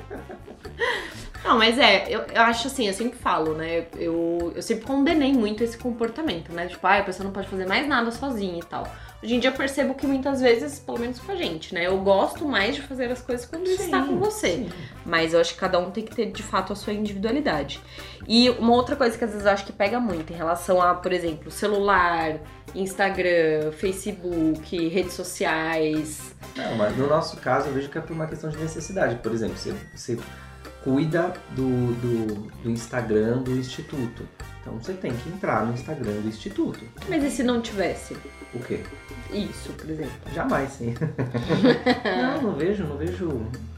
Não, 1.48 1.56
mas 1.56 1.78
é, 1.78 2.04
eu, 2.10 2.20
eu 2.30 2.42
acho 2.42 2.66
assim, 2.66 2.88
eu 2.88 2.92
sempre 2.92 3.18
falo, 3.18 3.54
né? 3.54 3.86
Eu, 3.96 4.52
eu 4.54 4.60
sempre 4.60 4.84
condenei 4.84 5.32
muito 5.32 5.64
esse 5.64 5.78
comportamento, 5.78 6.52
né? 6.52 6.66
Tipo, 6.66 6.86
ah, 6.86 6.98
a 6.98 7.02
pessoa 7.02 7.24
não 7.24 7.32
pode 7.32 7.48
fazer 7.48 7.66
mais 7.66 7.88
nada 7.88 8.10
sozinha 8.10 8.58
e 8.58 8.62
tal. 8.62 8.86
Hoje 9.22 9.34
em 9.34 9.40
dia 9.40 9.48
eu 9.48 9.54
percebo 9.54 9.94
que 9.94 10.06
muitas 10.06 10.42
vezes, 10.42 10.78
pelo 10.78 10.98
menos 10.98 11.18
com 11.18 11.32
a 11.32 11.36
gente, 11.36 11.74
né? 11.74 11.86
Eu 11.86 11.96
gosto 12.02 12.46
mais 12.46 12.74
de 12.74 12.82
fazer 12.82 13.10
as 13.10 13.22
coisas 13.22 13.46
quando 13.46 13.66
está 13.66 14.02
com 14.02 14.18
você. 14.18 14.56
sim. 14.56 14.70
Mas 15.06 15.32
eu 15.32 15.40
acho 15.40 15.54
que 15.54 15.60
cada 15.60 15.78
um 15.78 15.90
tem 15.90 16.04
que 16.04 16.14
ter 16.14 16.26
de 16.30 16.42
fato 16.42 16.74
a 16.74 16.76
sua 16.76 16.92
individualidade. 16.92 17.80
E 18.26 18.50
uma 18.50 18.74
outra 18.74 18.94
coisa 18.94 19.16
que 19.16 19.24
às 19.24 19.30
vezes 19.30 19.46
eu 19.46 19.52
acho 19.52 19.64
que 19.64 19.72
pega 19.72 19.98
muito 19.98 20.30
em 20.30 20.36
relação 20.36 20.82
a, 20.82 20.94
por 20.94 21.14
exemplo, 21.14 21.50
celular, 21.50 22.40
Instagram, 22.74 23.72
Facebook, 23.72 24.88
redes 24.88 25.14
sociais. 25.14 26.34
Não, 26.54 26.76
mas 26.76 26.94
no 26.94 27.06
nosso 27.06 27.38
caso 27.38 27.68
eu 27.68 27.72
vejo 27.72 27.88
que 27.88 27.96
é 27.96 28.02
por 28.02 28.12
uma 28.12 28.26
questão 28.26 28.50
de 28.50 28.58
necessidade. 28.58 29.16
Por 29.22 29.32
exemplo, 29.32 29.56
você, 29.56 29.74
você 29.94 30.18
cuida 30.92 31.32
do, 31.50 31.92
do, 31.94 32.34
do 32.62 32.70
Instagram 32.70 33.38
do 33.38 33.52
Instituto. 33.56 34.26
Então 34.60 34.74
você 34.78 34.92
tem 34.94 35.12
que 35.12 35.28
entrar 35.28 35.64
no 35.66 35.72
Instagram 35.74 36.12
do 36.22 36.28
Instituto. 36.28 36.80
Mas 37.08 37.22
e 37.24 37.30
se 37.30 37.42
não 37.42 37.60
tivesse 37.60 38.16
O 38.54 38.58
quê? 38.60 38.80
isso, 39.32 39.72
por 39.72 39.88
exemplo? 39.90 40.12
Jamais, 40.34 40.70
sim. 40.72 40.94
não, 42.04 42.42
não 42.42 42.52
vejo, 42.54 42.84
não 42.84 42.96
vejo. 42.96 43.26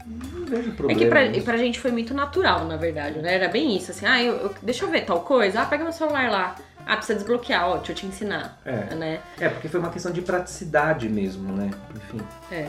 Não 0.05 0.45
vejo 0.45 0.69
É 0.69 0.73
problema. 0.73 0.99
que 0.99 1.05
pra, 1.07 1.27
nisso. 1.27 1.45
pra 1.45 1.57
gente 1.57 1.79
foi 1.79 1.91
muito 1.91 2.13
natural, 2.13 2.65
na 2.65 2.75
verdade, 2.77 3.19
né? 3.19 3.35
Era 3.35 3.47
bem 3.49 3.75
isso, 3.75 3.91
assim, 3.91 4.05
ah, 4.05 4.21
eu, 4.21 4.33
eu- 4.35 4.55
deixa 4.61 4.85
eu 4.85 4.89
ver 4.89 5.01
tal 5.05 5.21
coisa, 5.21 5.61
ah, 5.61 5.65
pega 5.65 5.83
meu 5.83 5.93
celular 5.93 6.29
lá. 6.29 6.55
Ah, 6.85 6.97
precisa 6.97 7.19
desbloquear, 7.19 7.69
ó, 7.69 7.77
deixa 7.77 7.91
eu 7.91 7.95
te 7.95 8.05
ensinar, 8.07 8.59
É. 8.65 8.95
né? 8.95 9.19
é, 9.39 9.47
porque 9.47 9.67
foi 9.69 9.79
uma 9.79 9.89
questão 9.91 10.11
de 10.11 10.21
praticidade 10.21 11.07
mesmo, 11.07 11.53
né? 11.53 11.69
Enfim. 11.95 12.21
É. 12.51 12.67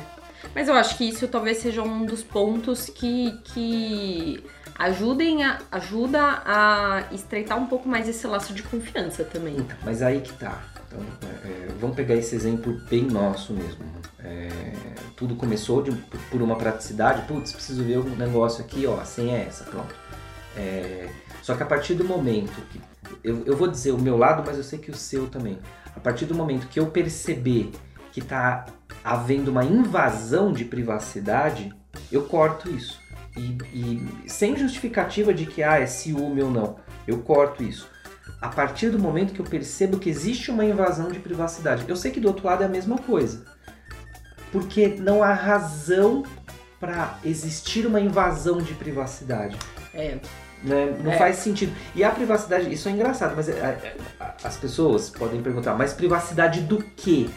Mas 0.55 0.69
eu 0.69 0.75
acho 0.75 0.97
que 0.97 1.09
isso 1.09 1.27
talvez 1.29 1.59
seja 1.59 1.83
um 1.83 2.05
dos 2.05 2.23
pontos 2.23 2.87
que, 2.89 3.33
que 3.45 4.45
ajudem 4.79 5.45
a, 5.45 5.59
ajuda 5.71 6.43
a 6.45 7.05
estreitar 7.13 7.59
um 7.59 7.67
pouco 7.67 7.89
mais 7.89 8.09
esse 8.09 8.27
laço 8.27 8.53
de 8.53 8.63
confiança 8.63 9.25
também. 9.25 9.57
Então, 9.57 9.77
mas 9.85 10.03
aí 10.03 10.21
que 10.21 10.33
tá. 10.35 10.63
Então, 10.87 11.01
é, 11.45 11.49
é, 11.49 11.69
vamos 11.81 11.97
pegar 11.97 12.15
esse 12.15 12.35
exemplo 12.35 12.75
bem 12.91 13.05
nosso 13.05 13.53
mesmo. 13.53 13.85
É, 14.19 14.49
tudo 15.17 15.35
começou 15.37 15.83
de- 15.83 15.93
por 16.31 16.43
uma 16.43 16.57
praticidade. 16.57 17.23
Putz, 17.27 17.53
preciso 17.53 17.83
ver 17.83 17.99
um 17.99 18.17
negócio 18.17 18.63
aqui, 18.65 18.87
ó, 18.87 19.01
a 19.01 19.05
senha 19.05 19.37
é 19.39 19.47
essa, 19.47 19.65
pronto. 19.65 19.95
É, 20.57 21.09
só 21.43 21.55
que 21.55 21.63
a 21.63 21.67
partir 21.67 21.95
do 21.95 22.05
momento 22.05 22.61
que. 22.71 22.81
Eu, 23.25 23.43
eu 23.47 23.57
vou 23.57 23.69
dizer 23.69 23.93
o 23.93 23.99
meu 23.99 24.17
lado, 24.17 24.43
mas 24.47 24.57
eu 24.57 24.65
sei 24.65 24.79
que 24.79 24.91
o 24.91 24.95
seu 24.97 25.29
também. 25.29 25.59
A 25.95 26.01
partir 26.01 26.25
do 26.27 26.35
momento 26.35 26.67
que 26.69 26.79
eu 26.81 26.87
perceber 26.87 27.71
que 28.13 28.21
tá 28.21 28.67
havendo 29.05 29.51
uma 29.51 29.65
invasão 29.65 30.53
de 30.53 30.65
privacidade, 30.65 31.73
eu 32.11 32.25
corto 32.25 32.71
isso. 32.71 33.01
E, 33.37 33.57
e 33.73 34.31
sem 34.31 34.57
justificativa 34.57 35.33
de 35.33 35.47
que 35.47 35.63
ah, 35.63 35.79
é 35.79 35.87
ciúme 35.87 36.43
ou 36.43 36.51
não. 36.51 36.77
Eu 37.07 37.19
corto 37.19 37.63
isso 37.63 37.89
a 38.41 38.49
partir 38.49 38.91
do 38.91 38.99
momento 38.99 39.33
que 39.33 39.41
eu 39.41 39.45
percebo 39.47 39.99
que 39.99 40.11
existe 40.11 40.51
uma 40.51 40.65
invasão 40.65 41.11
de 41.11 41.21
privacidade. 41.21 41.85
Eu 41.87 41.95
sei 41.97 42.11
que 42.11 42.19
do 42.21 42.27
outro 42.29 42.47
lado 42.47 42.63
é 42.63 42.67
a 42.67 42.69
mesma 42.69 42.99
coisa. 42.99 43.45
Porque 44.51 44.89
não 44.89 45.23
há 45.23 45.33
razão 45.33 46.25
para 46.81 47.19
existir 47.25 47.87
uma 47.87 48.01
invasão 48.01 48.59
de 48.59 48.75
privacidade. 48.75 49.57
É. 49.95 50.19
né? 50.65 50.97
Não 51.03 51.11
É. 51.13 51.19
faz 51.19 51.37
sentido. 51.37 51.73
E 51.95 52.05
a 52.05 52.11
privacidade, 52.11 52.73
isso 52.73 52.89
é 52.89 52.93
engraçado, 52.93 53.35
mas 53.37 53.49
é- 53.49 53.53
é- 53.53 53.97
é- 54.21 54.35
as 54.45 54.57
pessoas 54.57 55.11
podem 55.11 55.43
perguntar, 55.43 55.75
mas 55.75 55.93
privacidade 55.93 56.61
do 56.61 56.79
quê? 56.97 57.29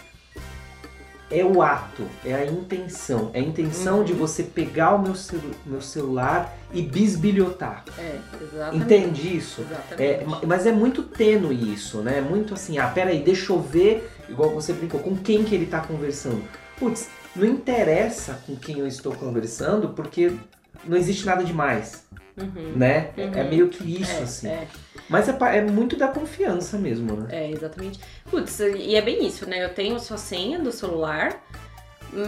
É 1.32 1.44
o 1.44 1.62
ato, 1.62 2.04
é 2.24 2.34
a 2.36 2.46
intenção. 2.46 3.32
É 3.34 3.40
a 3.40 3.42
intenção 3.42 3.98
Uhum. 4.00 4.04
de 4.04 4.14
você 4.14 4.44
pegar 4.44 4.94
o 4.94 5.02
meu, 5.02 5.16
celu- 5.16 5.56
meu 5.66 5.82
celular 5.82 6.56
e 6.72 6.84
bisbilhotar. 6.84 7.84
É, 7.98 8.18
exatamente. 8.42 8.84
Entende 8.84 9.36
isso? 9.38 9.62
Exatamente. 9.62 10.04
É, 10.04 10.24
ma- 10.24 10.42
mas 10.46 10.66
é 10.68 10.72
muito 10.72 11.02
tênue 11.02 11.74
isso, 11.74 11.98
né? 12.00 12.22
Muito 12.22 12.54
assim, 12.54 12.78
ah, 12.78 12.88
peraí, 12.88 13.24
deixa 13.24 13.52
eu 13.54 13.60
ver, 13.60 14.08
igual 14.30 14.52
você 14.52 14.72
brincou, 14.72 15.00
com 15.00 15.16
quem 15.16 15.44
que 15.44 15.56
ele 15.56 15.66
tá 15.66 15.80
conversando. 15.80 16.44
Putz, 16.78 17.08
não 17.36 17.46
interessa 17.46 18.40
com 18.46 18.56
quem 18.56 18.78
eu 18.80 18.86
estou 18.88 19.14
conversando, 19.16 19.90
porque 19.90 20.32
não 20.86 20.96
existe 20.96 21.26
nada 21.26 21.44
demais, 21.44 22.04
Uhum. 22.38 22.74
né? 22.76 23.12
É- 23.18 23.22
É 23.24 23.26
Uhum. 23.44 23.50
meio 23.50 23.70
que 23.70 24.02
isso, 24.02 24.12
é, 24.12 24.24
assim. 24.24 24.48
É, 24.48 24.68
Mas 25.10 25.30
é, 25.30 25.38
é 25.58 25.62
muito 25.62 25.96
da 25.96 26.08
confiança 26.08 26.78
mesmo, 26.78 27.16
né? 27.16 27.28
é, 27.32 27.52
exatamente. 27.52 28.00
Putz, 28.30 28.60
e 28.60 28.96
é 28.96 29.02
bem 29.02 29.26
isso, 29.26 29.48
né? 29.48 29.64
Eu 29.64 29.74
tenho 29.74 30.00
sua 30.00 30.18
senha 30.18 30.58
do 30.60 30.72
celular, 30.72 31.44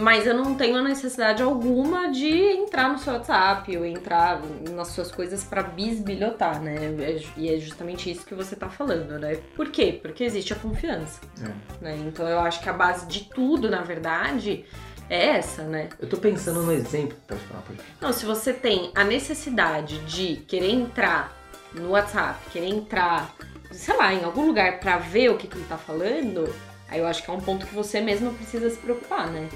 mas 0.00 0.26
eu 0.26 0.34
não 0.34 0.54
tenho 0.54 0.80
necessidade 0.82 1.42
alguma 1.42 2.10
de 2.10 2.28
entrar 2.30 2.88
no 2.90 2.98
seu 2.98 3.14
WhatsApp 3.14 3.76
ou 3.76 3.84
entrar 3.84 4.40
nas 4.70 4.88
suas 4.88 5.10
coisas 5.10 5.42
pra 5.44 5.62
bisbilhotar, 5.62 6.60
né? 6.62 6.76
É 7.00 7.20
E 7.36 7.52
é 7.54 7.58
justamente 7.58 8.10
isso 8.10 8.24
que 8.26 8.34
você 8.34 8.54
tá 8.54 8.68
falando, 8.68 9.18
né? 9.18 9.38
Por 9.56 9.70
quê? 9.70 9.98
Porque 10.00 10.22
existe 10.24 10.52
a 10.52 10.56
confiança, 10.56 11.20
É. 11.42 11.84
né? 11.84 11.96
Então 12.06 12.28
eu 12.28 12.38
acho 12.40 12.62
que 12.62 12.68
a 12.68 12.72
base 12.72 13.06
de 13.06 13.24
tudo, 13.24 13.68
na 13.70 13.82
verdade, 13.82 14.64
é 15.08 15.26
essa, 15.36 15.62
né? 15.62 15.88
Eu 15.98 16.08
tô 16.08 16.16
pensando 16.16 16.62
no 16.62 16.72
exemplo. 16.72 17.16
Falar, 17.26 17.62
pode 17.62 17.78
falar. 17.78 17.90
Não, 18.00 18.12
se 18.12 18.26
você 18.26 18.52
tem 18.52 18.90
a 18.94 19.04
necessidade 19.04 19.98
de 20.00 20.36
querer 20.46 20.70
entrar 20.70 21.36
no 21.74 21.90
WhatsApp, 21.90 22.38
querer 22.50 22.68
entrar, 22.68 23.34
sei 23.70 23.96
lá, 23.96 24.12
em 24.12 24.24
algum 24.24 24.46
lugar 24.46 24.80
pra 24.80 24.98
ver 24.98 25.30
o 25.30 25.36
que, 25.36 25.46
que 25.46 25.56
ele 25.56 25.66
tá 25.66 25.78
falando, 25.78 26.52
aí 26.88 27.00
eu 27.00 27.06
acho 27.06 27.22
que 27.22 27.30
é 27.30 27.32
um 27.32 27.40
ponto 27.40 27.66
que 27.66 27.74
você 27.74 28.00
mesmo 28.00 28.32
precisa 28.34 28.68
se 28.70 28.76
preocupar, 28.76 29.28
né? 29.28 29.48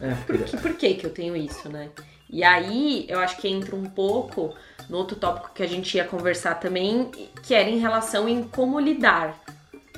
É, 0.00 0.08
é, 0.08 0.14
Por 0.26 0.38
que, 0.38 0.56
por 0.56 0.74
que 0.74 0.94
que 0.94 1.06
eu 1.06 1.10
tenho 1.10 1.36
isso, 1.36 1.68
né? 1.68 1.88
E 2.28 2.42
aí 2.42 3.06
eu 3.08 3.20
acho 3.20 3.36
que 3.36 3.48
entra 3.48 3.76
um 3.76 3.84
pouco 3.84 4.54
no 4.88 4.98
outro 4.98 5.16
tópico 5.16 5.50
que 5.54 5.62
a 5.62 5.68
gente 5.68 5.96
ia 5.96 6.04
conversar 6.04 6.56
também, 6.56 7.10
que 7.42 7.54
era 7.54 7.68
em 7.68 7.78
relação 7.78 8.28
em 8.28 8.42
como 8.42 8.80
lidar 8.80 9.38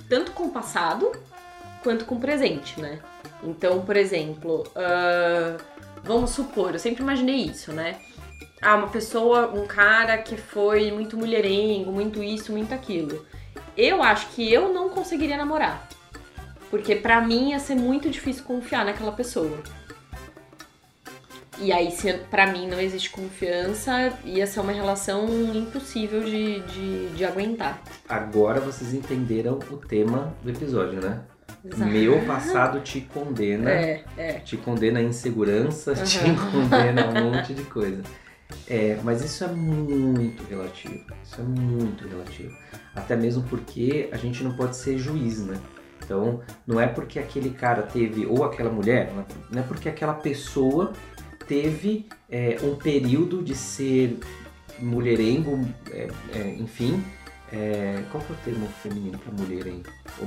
tanto 0.08 0.32
com 0.32 0.44
o 0.44 0.50
passado 0.50 1.12
quanto 1.86 2.04
com 2.04 2.18
presente, 2.18 2.80
né? 2.80 2.98
Então, 3.44 3.80
por 3.82 3.96
exemplo, 3.96 4.64
ah, 4.74 5.56
vamos 6.02 6.30
supor, 6.30 6.72
eu 6.72 6.80
sempre 6.80 7.00
imaginei 7.00 7.36
isso, 7.36 7.72
né? 7.72 8.00
Ah, 8.60 8.74
uma 8.74 8.88
pessoa, 8.88 9.52
um 9.54 9.68
cara 9.68 10.18
que 10.18 10.36
foi 10.36 10.90
muito 10.90 11.16
mulherengo, 11.16 11.92
muito 11.92 12.24
isso, 12.24 12.50
muito 12.50 12.74
aquilo. 12.74 13.24
Eu 13.76 14.02
acho 14.02 14.30
que 14.30 14.52
eu 14.52 14.74
não 14.74 14.88
conseguiria 14.88 15.36
namorar. 15.36 15.88
Porque 16.70 16.96
pra 16.96 17.20
mim 17.20 17.50
ia 17.50 17.60
ser 17.60 17.76
muito 17.76 18.10
difícil 18.10 18.42
confiar 18.42 18.84
naquela 18.84 19.12
pessoa. 19.12 19.62
E 21.60 21.72
aí, 21.72 21.92
se 21.92 22.12
pra 22.14 22.48
mim 22.48 22.66
não 22.66 22.80
existe 22.80 23.10
confiança, 23.10 24.12
ia 24.24 24.46
ser 24.46 24.58
uma 24.58 24.72
relação 24.72 25.24
impossível 25.54 26.24
de, 26.24 26.60
de, 26.62 27.08
de 27.10 27.24
aguentar. 27.24 27.80
agora 28.08 28.58
vocês 28.58 28.92
entenderam 28.92 29.60
o 29.70 29.76
tema 29.76 30.34
do 30.42 30.50
episódio, 30.50 31.00
né? 31.00 31.22
Exato. 31.64 31.90
Meu 31.90 32.20
passado 32.26 32.80
te 32.80 33.00
condena. 33.00 33.70
É, 33.70 34.04
é. 34.16 34.32
te 34.34 34.56
condena 34.56 35.00
a 35.00 35.02
insegurança, 35.02 35.94
te 35.94 36.18
Uhum. 36.18 36.36
condena 36.50 37.04
a 37.06 37.08
um 37.08 37.30
monte 37.32 37.54
de 37.54 37.62
coisa. 37.64 38.02
É, 38.68 38.98
mas 39.02 39.24
isso 39.24 39.44
é 39.44 39.48
muito 39.48 40.44
relativo. 40.44 41.04
Isso 41.24 41.40
é 41.40 41.44
muito 41.44 42.06
relativo. 42.06 42.54
Até 42.94 43.16
mesmo 43.16 43.42
porque 43.44 44.08
a 44.12 44.16
gente 44.16 44.42
não 44.44 44.56
pode 44.56 44.76
ser 44.76 44.98
juiz, 44.98 45.44
né? 45.44 45.58
Então, 46.04 46.40
não 46.66 46.80
é 46.80 46.86
porque 46.86 47.18
aquele 47.18 47.50
cara 47.50 47.82
teve, 47.82 48.26
ou 48.26 48.44
aquela 48.44 48.70
mulher, 48.70 49.12
não 49.50 49.60
é 49.60 49.64
porque 49.64 49.88
aquela 49.88 50.14
pessoa 50.14 50.92
teve 51.48 52.06
é, 52.30 52.56
um 52.62 52.76
período 52.76 53.42
de 53.42 53.54
ser 53.54 54.18
mulherengo, 54.78 55.60
é, 55.90 56.08
é, 56.34 56.56
enfim. 56.58 57.02
É, 57.52 58.02
qual 58.10 58.22
que 58.22 58.32
é 58.32 58.36
o 58.36 58.38
termo 58.44 58.68
feminino 58.82 59.18
para 59.18 59.32
mulherengo? 59.32 59.84
O 60.20 60.26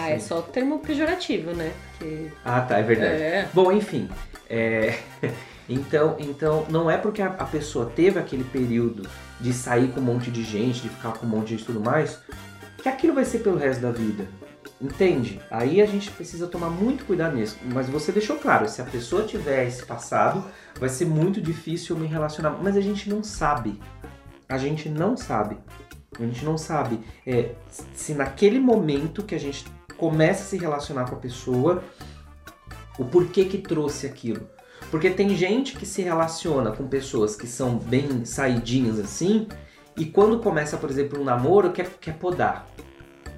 Ah, 0.00 0.10
é 0.10 0.18
só 0.18 0.38
o 0.38 0.42
termo 0.42 0.78
pejorativo, 0.78 1.52
né? 1.52 1.72
Porque... 1.98 2.28
Ah, 2.44 2.60
tá, 2.62 2.78
é 2.78 2.82
verdade. 2.82 3.22
É. 3.22 3.48
Bom, 3.52 3.70
enfim. 3.70 4.08
é, 4.48 4.98
então, 5.68 6.16
então, 6.18 6.66
não 6.70 6.90
é 6.90 6.96
porque 6.96 7.20
a, 7.20 7.26
a 7.26 7.44
pessoa 7.44 7.86
teve 7.86 8.18
aquele 8.18 8.44
período 8.44 9.08
de 9.38 9.52
sair 9.52 9.88
com 9.88 10.00
um 10.00 10.04
monte 10.04 10.30
de 10.30 10.42
gente, 10.42 10.80
de 10.80 10.88
ficar 10.88 11.12
com 11.12 11.26
um 11.26 11.28
monte 11.28 11.48
de 11.48 11.50
gente 11.56 11.62
e 11.62 11.66
tudo 11.66 11.80
mais, 11.80 12.18
que 12.82 12.88
aquilo 12.88 13.14
vai 13.14 13.24
ser 13.24 13.40
pelo 13.40 13.58
resto 13.58 13.82
da 13.82 13.90
vida. 13.90 14.26
Entende? 14.80 15.38
Aí 15.50 15.82
a 15.82 15.86
gente 15.86 16.10
precisa 16.10 16.46
tomar 16.46 16.70
muito 16.70 17.04
cuidado 17.04 17.36
nisso. 17.36 17.58
Mas 17.64 17.88
você 17.88 18.10
deixou 18.10 18.36
claro, 18.36 18.66
se 18.66 18.80
a 18.80 18.84
pessoa 18.84 19.24
tiver 19.24 19.66
esse 19.66 19.84
passado, 19.84 20.42
vai 20.78 20.88
ser 20.88 21.04
muito 21.04 21.40
difícil 21.40 21.96
me 21.96 22.06
relacionar. 22.06 22.50
Mas 22.62 22.76
a 22.76 22.80
gente 22.80 23.08
não 23.10 23.22
sabe. 23.22 23.78
A 24.48 24.56
gente 24.56 24.88
não 24.88 25.18
sabe. 25.18 25.58
A 26.18 26.22
gente 26.22 26.44
não 26.44 26.58
sabe 26.58 27.00
é, 27.26 27.52
se 27.94 28.14
naquele 28.14 28.58
momento 28.58 29.22
que 29.22 29.34
a 29.34 29.38
gente 29.38 29.64
começa 29.96 30.42
a 30.42 30.46
se 30.46 30.56
relacionar 30.56 31.08
com 31.08 31.14
a 31.14 31.18
pessoa, 31.18 31.84
o 32.98 33.04
porquê 33.04 33.44
que 33.44 33.58
trouxe 33.58 34.06
aquilo. 34.06 34.48
Porque 34.90 35.10
tem 35.10 35.36
gente 35.36 35.76
que 35.76 35.86
se 35.86 36.02
relaciona 36.02 36.72
com 36.72 36.86
pessoas 36.86 37.36
que 37.36 37.46
são 37.46 37.76
bem 37.76 38.24
saidinhas 38.24 38.98
assim, 38.98 39.46
e 39.96 40.04
quando 40.04 40.40
começa, 40.40 40.76
por 40.76 40.90
exemplo, 40.90 41.20
um 41.20 41.24
namoro, 41.24 41.72
quer, 41.72 41.88
quer 42.00 42.14
podar. 42.14 42.66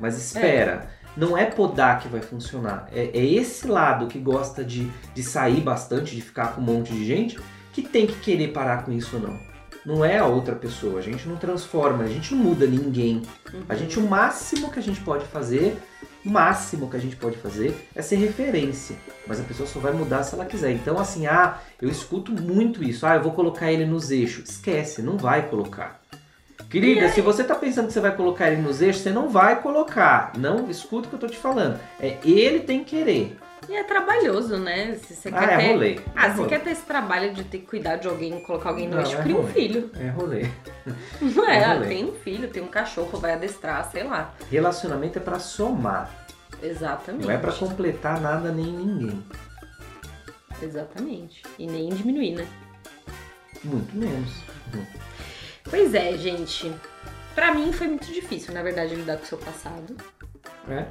Mas 0.01 0.17
espera, 0.17 0.91
não 1.17 1.37
é 1.37 1.45
podar 1.45 2.01
que 2.01 2.09
vai 2.09 2.21
funcionar. 2.23 2.89
É, 2.93 3.11
é 3.19 3.25
esse 3.25 3.67
lado 3.67 4.07
que 4.07 4.19
gosta 4.19 4.65
de, 4.65 4.91
de 5.15 5.23
sair 5.23 5.61
bastante, 5.61 6.15
de 6.15 6.23
ficar 6.23 6.55
com 6.55 6.61
um 6.61 6.65
monte 6.65 6.93
de 6.93 7.05
gente, 7.05 7.39
que 7.73 7.83
tem 7.83 8.07
que 8.07 8.19
querer 8.21 8.49
parar 8.49 8.85
com 8.85 8.93
isso 8.93 9.17
ou 9.17 9.23
não. 9.23 9.52
Não 9.85 10.05
é 10.05 10.19
a 10.19 10.27
outra 10.27 10.55
pessoa, 10.55 11.01
a 11.01 11.03
gente 11.03 11.29
não 11.29 11.37
transforma, 11.37 12.05
a 12.05 12.09
gente 12.09 12.35
não 12.35 12.43
muda 12.43 12.67
ninguém. 12.67 13.23
A 13.69 13.75
gente, 13.75 13.99
o 13.99 14.03
máximo 14.03 14.71
que 14.71 14.79
a 14.79 14.83
gente 14.83 15.01
pode 15.01 15.25
fazer, 15.25 15.77
o 16.25 16.31
máximo 16.31 16.89
que 16.89 16.97
a 16.97 17.01
gente 17.01 17.17
pode 17.17 17.37
fazer 17.37 17.89
é 17.95 18.01
ser 18.01 18.17
referência. 18.17 18.97
Mas 19.27 19.41
a 19.41 19.43
pessoa 19.43 19.69
só 19.69 19.81
vai 19.81 19.93
mudar 19.93 20.23
se 20.23 20.35
ela 20.35 20.45
quiser. 20.45 20.71
Então, 20.71 20.99
assim, 20.99 21.27
ah, 21.27 21.59
eu 21.81 21.89
escuto 21.89 22.31
muito 22.31 22.83
isso. 22.85 23.05
Ah, 23.05 23.17
eu 23.17 23.23
vou 23.23 23.33
colocar 23.33 23.73
ele 23.73 23.85
nos 23.85 24.13
eixos. 24.13 24.49
Esquece, 24.49 25.03
não 25.03 25.17
vai 25.17 25.49
colocar. 25.49 26.01
Querida, 26.71 27.09
se 27.09 27.21
você 27.21 27.43
tá 27.43 27.55
pensando 27.55 27.89
que 27.89 27.93
você 27.93 28.01
vai 28.01 28.17
colocar 28.17 28.51
ele 28.51 28.63
nos 28.63 28.81
eixos, 28.81 29.03
você 29.03 29.11
não 29.11 29.29
vai 29.29 29.61
colocar. 29.61 30.33
Não 30.39 30.71
escuta 30.71 31.07
o 31.07 31.11
que 31.11 31.17
eu 31.17 31.21
tô 31.21 31.27
te 31.27 31.37
falando. 31.37 31.79
É 32.01 32.19
ele 32.25 32.61
tem 32.61 32.85
que 32.85 32.97
querer. 32.97 33.37
E 33.69 33.75
é 33.77 33.85
trabalhoso, 33.85 34.59
né? 34.59 34.95
Se 34.97 35.15
você 35.15 35.29
Ah, 35.29 35.39
quer 35.39 35.53
é 35.53 35.57
ter... 35.57 35.73
rolê. 35.73 36.01
Ah, 36.17 36.27
É 36.27 36.31
você 36.31 36.37
rolê. 36.39 36.49
quer 36.49 36.61
ter 36.65 36.71
esse 36.71 36.83
trabalho 36.83 37.33
de 37.33 37.45
ter 37.45 37.59
que 37.59 37.67
cuidar 37.67 37.97
de 37.97 38.09
alguém, 38.09 38.41
colocar 38.43 38.71
alguém 38.71 38.89
no 38.89 38.99
eixo, 38.99 39.17
é 39.17 39.23
cria 39.23 39.37
um 39.37 39.47
filho. 39.47 39.91
É 39.99 40.09
rolê. 40.09 40.47
Não 41.23 41.49
é? 41.49 41.59
É 41.59 41.65
Ah, 41.65 41.75
rolê. 41.75 41.87
tem 41.89 42.05
um 42.05 42.13
filho, 42.13 42.49
tem 42.49 42.63
um 42.63 42.67
cachorro, 42.69 43.19
vai 43.19 43.35
adestrar, 43.35 43.89
sei 43.91 44.03
lá. 44.03 44.35
Relacionamento 44.51 45.19
é 45.19 45.23
pra 45.23 45.39
somar. 45.39 46.11
Exatamente. 46.63 47.25
Não 47.25 47.31
é 47.31 47.39
pra 47.39 47.53
completar 47.53 48.21
nada 48.21 48.51
nem 48.53 48.67
ninguém. 48.67 49.25
Exatamente. 50.61 51.43
E 51.59 51.67
nem 51.67 51.89
diminuir, 51.89 52.33
né? 52.37 52.47
Muito 53.65 53.97
menos. 53.97 54.31
Pois 55.69 55.95
é, 55.95 56.17
gente. 56.17 56.73
Pra 57.35 57.55
mim 57.55 57.73
foi 57.73 57.87
muito 57.89 58.13
difícil, 58.13 58.53
na 58.53 58.63
verdade, 58.63 58.95
lidar 58.95 59.17
com 59.17 59.23
o 59.25 59.27
seu 59.27 59.39
passado. 59.39 59.97
É? 60.69 60.85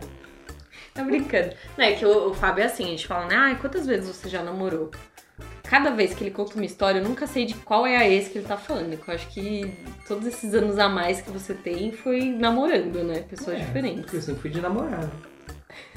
Tá 0.94 1.04
brincando. 1.04 1.54
Não, 1.78 1.86
é 1.86 1.94
que 1.94 2.06
o, 2.06 2.30
o 2.30 2.34
Fábio 2.34 2.64
é 2.64 2.66
assim, 2.66 2.84
a 2.84 2.88
gente 2.88 3.08
fala, 3.08 3.26
né? 3.28 3.36
Ai, 3.36 3.56
quantas 3.60 3.86
vezes 3.88 4.08
você 4.14 4.28
já 4.30 4.44
namorou? 4.44 4.92
Cada 5.64 5.90
vez 5.92 6.14
que 6.14 6.24
ele 6.24 6.32
conta 6.32 6.56
uma 6.56 6.66
história, 6.66 7.00
eu 7.00 7.04
nunca 7.08 7.26
sei 7.26 7.46
de 7.46 7.54
qual 7.54 7.88
é 7.88 7.96
a 7.96 8.08
ex 8.10 8.28
que 8.28 8.40
ele 8.40 8.48
tá 8.48 8.58
falando. 8.58 8.94
Eu 8.94 9.14
acho 9.14 9.28
que 9.30 9.74
todos 10.06 10.28
esses 10.28 10.54
anos 10.54 10.78
a 10.78 10.90
mais 10.90 11.22
que 11.22 11.32
você 11.32 11.54
tem 11.54 11.92
foi 11.94 12.26
namorando, 12.26 13.04
né? 13.06 13.22
Pessoas 13.22 13.58
É, 13.58 13.60
diferentes. 13.66 14.02
Porque 14.02 14.18
eu 14.18 14.22
sempre 14.22 14.42
fui 14.42 14.50
de 14.50 14.60
namorar. 14.60 15.10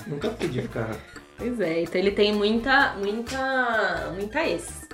Nunca 0.06 0.30
fui 0.30 0.48
de 0.48 0.62
ficar. 0.62 0.96
Pois 1.36 1.60
é, 1.60 1.82
então 1.82 2.00
ele 2.00 2.12
tem 2.12 2.32
muita, 2.32 2.94
muita, 2.94 4.12
muita 4.14 4.46
ex. 4.46 4.84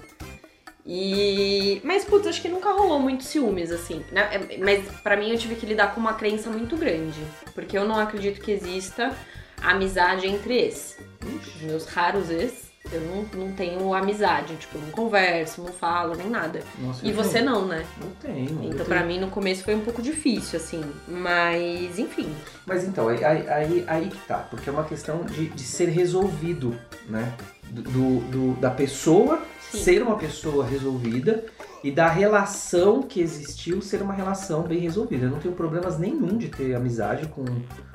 E. 0.87 1.81
Mas, 1.85 2.05
putz, 2.07 2.27
acho 2.27 2.41
que 2.41 2.49
nunca 2.49 2.73
rolou 2.73 2.99
muito 2.99 3.23
ciúmes, 3.23 3.71
assim. 3.71 4.03
né? 4.11 4.31
Mas 4.59 4.85
pra 5.03 5.17
mim 5.17 5.31
eu 5.31 5.39
tive 5.39 5.55
que 5.57 5.67
lidar 5.67 5.95
com 5.95 6.01
uma 6.01 6.15
crença 6.15 6.49
muito 6.49 6.77
grande. 6.77 7.21
Porque 7.55 7.77
eu 7.77 7.85
não 7.87 7.99
acredito 7.99 8.41
que 8.41 8.51
exista 8.51 9.15
amizade 9.63 10.27
entre 10.27 10.55
ex. 10.55 10.99
Os 11.25 11.63
meus 11.63 11.87
raros 11.87 12.31
ex, 12.31 12.71
eu 12.93 13.01
não, 13.03 13.23
não 13.47 13.53
tenho 13.53 13.93
amizade. 13.95 14.57
Tipo, 14.57 14.79
não 14.79 14.91
converso, 14.91 15.63
não 15.63 15.73
falo, 15.73 16.15
nem 16.15 16.29
nada. 16.31 16.63
Nossa, 16.79 17.07
E 17.07 17.13
você 17.13 17.41
não. 17.43 17.67
né? 17.67 17.85
Não 18.01 18.11
tenho. 18.13 18.63
eu 18.65 18.71
Então 18.73 18.87
pra 18.87 18.99
tenho. 18.99 19.07
mim 19.09 19.21
no 19.21 19.29
começo 19.29 19.63
foi 19.63 19.75
um 19.75 19.81
pouco 19.81 20.01
difícil, 20.01 20.59
assim. 20.59 20.83
Mas, 21.07 21.99
enfim. 21.99 22.35
Mas 22.67 22.85
então, 22.85 23.09
aí, 23.09 23.23
aí, 23.25 23.85
aí, 23.87 24.09
que 24.09 24.19
tá. 24.27 24.39
Porque 24.39 24.69
é 24.69 24.73
uma 24.73 24.85
questão 24.85 25.25
de, 25.25 25.49
de 25.49 25.63
ser 25.63 25.89
resolvido, 25.89 26.75
né? 27.09 27.33
Do, 27.71 27.83
do- 27.83 28.21
do- 28.31 28.61
da 28.61 28.71
pessoa 28.71 29.43
Sim. 29.71 29.79
ser 29.79 30.03
uma 30.03 30.17
pessoa 30.17 30.67
resolvida 30.67 31.45
e 31.85 31.91
da 31.93 32.09
relação 32.09 33.01
que 33.03 33.21
existiu 33.21 33.81
ser 33.81 34.03
uma 34.03 34.13
relação 34.13 34.63
bem 34.63 34.81
resolvida. 34.81 35.27
Eu 35.27 35.31
não 35.31 35.39
tenho 35.39 35.55
problemas 35.55 35.97
nenhum 35.99 36.37
de 36.37 36.49
ter 36.49 36.75
amizade 36.75 37.29
com, 37.29 37.45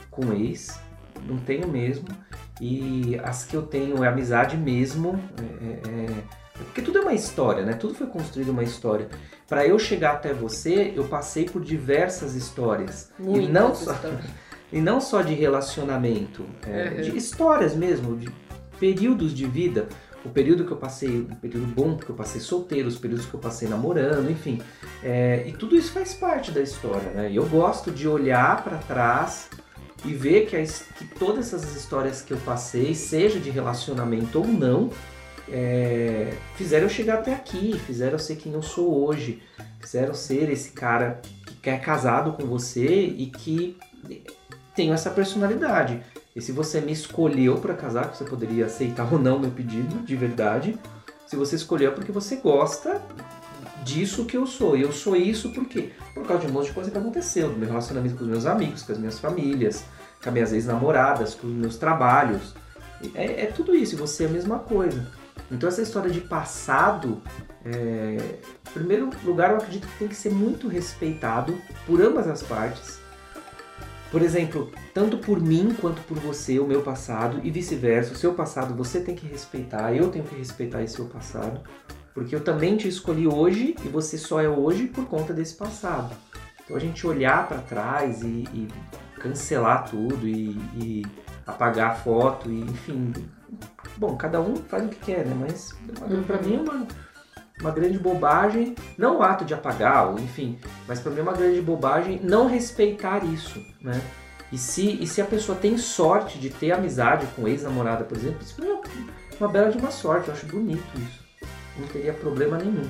com 0.10 0.32
ex. 0.32 0.80
Não 1.28 1.38
tenho 1.38 1.68
mesmo. 1.68 2.06
E 2.62 3.20
as 3.24 3.44
que 3.44 3.56
eu 3.56 3.64
tenho 3.64 4.04
é 4.04 4.08
amizade 4.08 4.56
mesmo. 4.58 5.20
é- 5.38 5.90
é- 5.90 6.06
é- 6.12 6.24
porque 6.54 6.82
tudo 6.82 7.00
é 7.00 7.02
uma 7.02 7.14
história, 7.14 7.66
né? 7.66 7.74
Tudo 7.74 7.94
foi 7.96 8.08
construído 8.08 8.50
uma 8.50 8.64
história. 8.64 9.10
Para 9.48 9.68
eu 9.68 9.78
chegar 9.78 10.14
até 10.14 10.34
você, 10.34 10.94
eu 10.96 11.04
passei 11.04 11.46
por 11.46 11.62
diversas 11.62 12.34
histórias. 12.34 13.12
Muitas 13.20 13.50
e 13.50 13.52
não 13.52 13.76
só, 13.76 13.92
histórias. 13.94 14.22
e 14.72 14.80
não 14.82 15.02
só 15.02 15.22
de 15.22 15.34
relacionamento, 15.34 16.46
é, 16.66 16.90
Uhum. 16.96 17.02
de 17.02 17.18
histórias 17.18 17.76
mesmo, 17.76 18.16
de 18.16 18.30
períodos 18.80 19.34
de 19.34 19.46
vida. 19.46 19.88
O 20.24 20.30
período 20.30 20.66
que 20.66 20.72
eu 20.72 20.78
passei, 20.78 21.20
o 21.20 21.36
período 21.36 21.68
bom 21.68 21.98
que 21.98 22.10
eu 22.10 22.16
passei 22.16 22.42
solteiro, 22.42 22.88
os 22.88 22.98
períodos 22.98 23.26
que 23.28 23.34
eu 23.34 23.40
passei 23.40 23.68
namorando, 23.68 24.32
enfim. 24.32 24.60
É, 25.04 25.44
e 25.48 25.52
tudo 25.52 25.76
isso 25.76 25.92
faz 25.92 26.14
parte 26.16 26.52
da 26.52 26.62
história, 26.62 27.12
né? 27.12 27.30
E 27.32 27.36
eu 27.36 27.46
gosto 27.48 27.92
de 27.92 28.08
olhar 28.08 28.64
para 28.64 28.78
trás 28.78 29.50
e 30.06 30.14
ver 30.14 30.46
que, 30.48 30.56
as- 30.56 30.86
que 30.98 31.06
todas 31.06 31.54
essas 31.54 31.76
histórias 31.76 32.22
que 32.22 32.32
eu 32.32 32.38
passei, 32.38 32.94
seja 32.96 33.40
de 33.40 33.50
relacionamento 33.50 34.40
ou 34.40 34.48
não, 34.48 34.90
é, 35.50 36.34
fizeram 36.56 36.84
eu 36.86 36.90
chegar 36.90 37.16
até 37.16 37.34
aqui, 37.34 37.80
fizeram 37.86 38.14
eu 38.14 38.20
ser 38.20 38.36
quem 38.36 38.54
eu 38.54 38.62
sou 38.64 39.06
hoje, 39.06 39.42
fizeram 39.80 40.10
eu 40.10 40.14
ser 40.14 40.50
esse 40.50 40.72
cara 40.72 41.22
que 41.62 41.70
é 41.70 41.78
casado 41.78 42.34
com 42.34 42.46
você 42.46 42.86
e 42.86 43.28
que 43.28 43.78
tenho 44.76 44.94
essa 44.94 45.10
personalidade. 45.10 46.02
E 46.36 46.42
se 46.42 46.52
você 46.52 46.82
me 46.82 46.92
escolheu 46.92 47.58
para 47.58 47.74
casar, 47.74 48.14
você 48.14 48.26
poderia 48.26 48.66
aceitar 48.66 49.12
ou 49.12 49.18
não 49.18 49.40
meu 49.40 49.52
pedido, 49.52 50.04
de 50.04 50.16
verdade. 50.16 50.78
Se 51.28 51.36
você 51.36 51.56
escolheu 51.56 51.92
é 51.92 51.94
porque 51.94 52.12
você 52.12 52.36
gosta 52.36 53.02
disso 53.84 54.26
que 54.26 54.36
eu 54.36 54.46
sou. 54.46 54.76
E 54.76 54.82
eu 54.82 54.92
sou 54.92 55.16
isso 55.16 55.52
por 55.52 55.66
quê? 55.66 55.92
Por 56.14 56.26
causa 56.26 56.44
de 56.46 56.52
um 56.52 56.54
monte 56.54 56.68
de 56.68 56.74
coisa 56.74 56.92
que 56.92 56.98
aconteceu, 56.98 57.50
do 57.50 57.58
meu 57.58 57.68
relacionamento 57.70 58.16
com 58.16 58.24
os 58.24 58.30
meus 58.30 58.46
amigos, 58.46 58.84
com 58.84 58.92
as 58.92 58.98
minhas 58.98 59.18
famílias, 59.20 59.86
com 60.22 60.30
as 60.30 60.34
minhas 60.34 60.54
ex-namoradas, 60.54 61.34
com 61.34 61.48
os 61.48 61.54
meus 61.54 61.78
trabalhos. 61.78 62.54
É, 63.14 63.44
é 63.44 63.46
tudo 63.48 63.76
isso, 63.76 63.96
e 63.96 63.98
você 63.98 64.24
é 64.24 64.28
a 64.28 64.32
mesma 64.32 64.60
coisa. 64.60 65.06
Então 65.52 65.70
essa 65.70 65.82
história 65.82 66.10
de 66.10 66.22
passado, 66.22 67.22
é, 67.64 68.18
em 68.70 68.74
primeiro 68.74 69.10
lugar, 69.24 69.52
eu 69.52 69.58
acredito 69.58 69.88
que 69.88 70.00
tem 70.00 70.08
que 70.08 70.16
ser 70.16 70.32
muito 70.32 70.68
respeitado 70.68 71.56
por 71.86 72.02
ambas 72.02 72.28
as 72.28 72.42
partes. 72.42 73.00
Por 74.12 74.22
exemplo, 74.22 74.72
tanto 74.94 75.18
por 75.18 75.42
mim 75.42 75.76
quanto 75.80 76.02
por 76.04 76.18
você, 76.18 76.58
o 76.60 76.66
meu 76.66 76.82
passado, 76.82 77.42
e 77.44 77.52
vice-versa. 77.52 78.14
O 78.14 78.16
seu 78.16 78.34
passado 78.34 78.74
você 78.74 79.02
tem 79.02 79.16
que 79.16 79.28
respeitar, 79.28 79.94
eu 79.94 80.10
tenho 80.10 80.24
que 80.26 80.36
respeitar 80.36 80.82
esse 80.82 80.96
seu 80.96 81.06
passado. 81.06 81.62
Porque 82.14 82.34
eu 82.34 82.40
também 82.40 82.78
te 82.78 82.88
escolhi 82.88 83.28
hoje 83.28 83.76
e 83.84 83.90
você 83.90 84.18
só 84.18 84.42
é 84.42 84.48
hoje 84.48 84.88
por 84.88 85.06
conta 85.06 85.34
desse 85.34 85.56
passado. 85.56 86.16
Então 86.64 86.78
a 86.78 86.80
gente 86.80 87.06
olhar 87.06 87.46
para 87.48 87.58
trás 87.58 88.22
e, 88.22 88.46
e 88.54 88.68
cancelar 89.26 89.90
tudo 89.90 90.28
e, 90.28 90.52
e 90.76 91.06
apagar 91.46 91.92
a 91.92 91.96
foto 91.96 92.50
e 92.50 92.62
enfim. 92.62 93.14
Bom, 93.98 94.16
cada 94.16 94.40
um 94.40 94.56
faz 94.56 94.86
o 94.86 94.90
que 94.90 94.98
quer, 94.98 95.26
né? 95.26 95.36
Mas 95.40 95.74
para 96.28 96.42
mim 96.42 96.56
é 96.56 96.60
uma, 96.60 96.88
uma 97.60 97.72
grande 97.72 97.98
bobagem, 97.98 98.76
não 98.98 99.20
o 99.20 99.24
ato 99.24 99.44
de 99.46 99.54
apagar, 99.54 100.10
ou 100.10 100.20
enfim, 100.20 100.60
mas 100.88 101.00
para 101.00 101.12
mim 101.12 101.20
é 101.20 101.24
uma 101.24 101.34
grande 101.34 101.62
bobagem 101.62 102.20
não 102.24 102.48
respeitar 102.48 103.24
isso, 103.24 103.60
né? 103.82 104.00
E 104.52 104.58
se, 104.58 105.02
e 105.02 105.08
se 105.08 105.22
a 105.22 105.26
pessoa 105.26 105.58
tem 105.58 105.78
sorte 105.78 106.38
de 106.38 106.50
ter 106.50 106.72
amizade 106.72 107.26
com 107.36 107.48
ex-namorada, 107.48 108.04
por 108.04 108.16
exemplo, 108.16 108.40
isso 108.42 108.64
é 108.64 108.66
uma, 108.66 108.82
uma 109.40 109.48
bela 109.50 109.72
de 109.72 109.78
uma 109.78 109.92
sorte, 109.92 110.28
eu 110.28 110.34
acho 110.34 110.46
bonito 110.46 110.84
isso. 110.98 111.24
não 111.80 111.88
teria 111.88 112.14
problema 112.14 112.58
nenhum. 112.58 112.88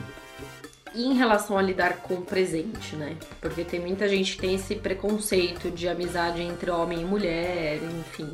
E 0.96 1.04
em 1.06 1.14
relação 1.14 1.58
a 1.58 1.62
lidar 1.62 1.98
com 1.98 2.14
o 2.16 2.22
presente, 2.22 2.96
né? 2.96 3.18
Porque 3.42 3.64
tem 3.66 3.80
muita 3.82 4.08
gente 4.08 4.36
que 4.36 4.42
tem 4.42 4.56
esse 4.56 4.76
preconceito 4.76 5.70
de 5.70 5.88
amizade 5.90 6.42
entre 6.42 6.72
homem 6.72 7.02
e 7.02 7.06
mulher, 7.06 7.80
enfim. 7.84 8.32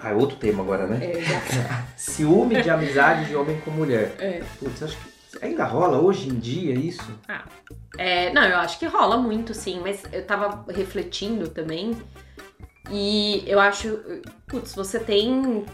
Ah, 0.00 0.10
é 0.10 0.14
outro 0.14 0.36
tema 0.36 0.62
agora, 0.62 0.86
né? 0.86 0.98
É, 1.04 1.20
já- 1.20 1.86
Ciúme 1.96 2.62
de 2.62 2.70
amizade 2.70 3.26
de 3.26 3.36
homem 3.36 3.60
com 3.60 3.70
mulher. 3.70 4.14
é. 4.18 4.42
Putz, 4.58 4.82
acho 4.82 4.96
que 4.96 5.44
ainda 5.44 5.64
rola 5.64 5.98
hoje 6.00 6.28
em 6.28 6.38
dia 6.38 6.72
isso? 6.74 7.06
É, 7.98 8.32
não, 8.32 8.42
eu 8.44 8.56
acho 8.56 8.78
que 8.78 8.86
rola 8.86 9.18
muito, 9.18 9.52
sim, 9.52 9.80
mas 9.82 10.02
eu 10.12 10.24
tava 10.24 10.64
refletindo 10.72 11.48
também. 11.48 11.94
E 12.90 13.44
eu 13.46 13.60
acho, 13.60 14.00
putz, 14.46 14.74
você 14.74 14.98
tem 14.98 15.64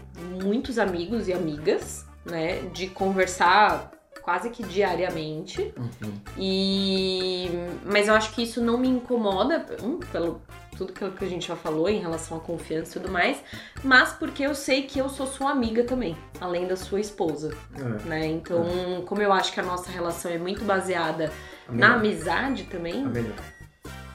muitos 0.43 0.77
amigos 0.77 1.27
e 1.29 1.33
amigas, 1.33 2.05
né, 2.29 2.61
de 2.73 2.87
conversar 2.87 3.91
quase 4.21 4.49
que 4.49 4.61
diariamente. 4.63 5.73
Uhum. 5.77 6.13
E 6.37 7.49
mas 7.85 8.07
eu 8.07 8.13
acho 8.13 8.31
que 8.33 8.43
isso 8.43 8.61
não 8.61 8.77
me 8.77 8.87
incomoda, 8.87 9.65
um, 9.81 9.97
pelo 9.99 10.41
tudo 10.77 10.91
aquilo 10.93 11.11
que 11.11 11.25
a 11.25 11.27
gente 11.27 11.47
já 11.47 11.55
falou 11.55 11.89
em 11.89 11.99
relação 11.99 12.37
à 12.37 12.39
confiança 12.39 12.91
e 12.99 13.01
tudo 13.01 13.11
mais, 13.11 13.41
mas 13.83 14.13
porque 14.13 14.43
eu 14.43 14.53
sei 14.53 14.83
que 14.83 14.99
eu 14.99 15.09
sou 15.09 15.25
sua 15.25 15.49
amiga 15.49 15.83
também, 15.83 16.15
além 16.39 16.67
da 16.67 16.75
sua 16.75 16.99
esposa, 16.99 17.51
É, 17.75 18.07
né? 18.07 18.27
Então, 18.27 18.63
como 19.07 19.19
eu 19.21 19.33
acho 19.33 19.51
que 19.53 19.59
a 19.59 19.63
nossa 19.63 19.89
relação 19.89 20.29
é 20.31 20.37
muito 20.37 20.63
baseada 20.65 21.31
na 21.67 21.95
amizade 21.95 22.65
também, 22.65 23.03
A 23.03 23.07
melhor. 23.09 23.35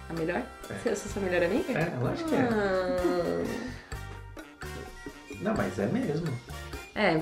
a 0.09 0.13
melhor? 0.13 0.43
É. 0.71 0.75
Você 0.75 0.89
é 0.91 0.95
sua 0.95 1.23
melhor 1.23 1.43
amiga? 1.43 1.73
É, 1.73 1.93
eu 2.01 2.07
acho 2.07 2.25
que 2.27 2.35
é. 2.37 2.49
Ah, 2.53 3.45
Não, 5.41 5.55
mas 5.57 5.79
é 5.81 5.87
mesmo. 5.87 6.27
é. 6.95 7.21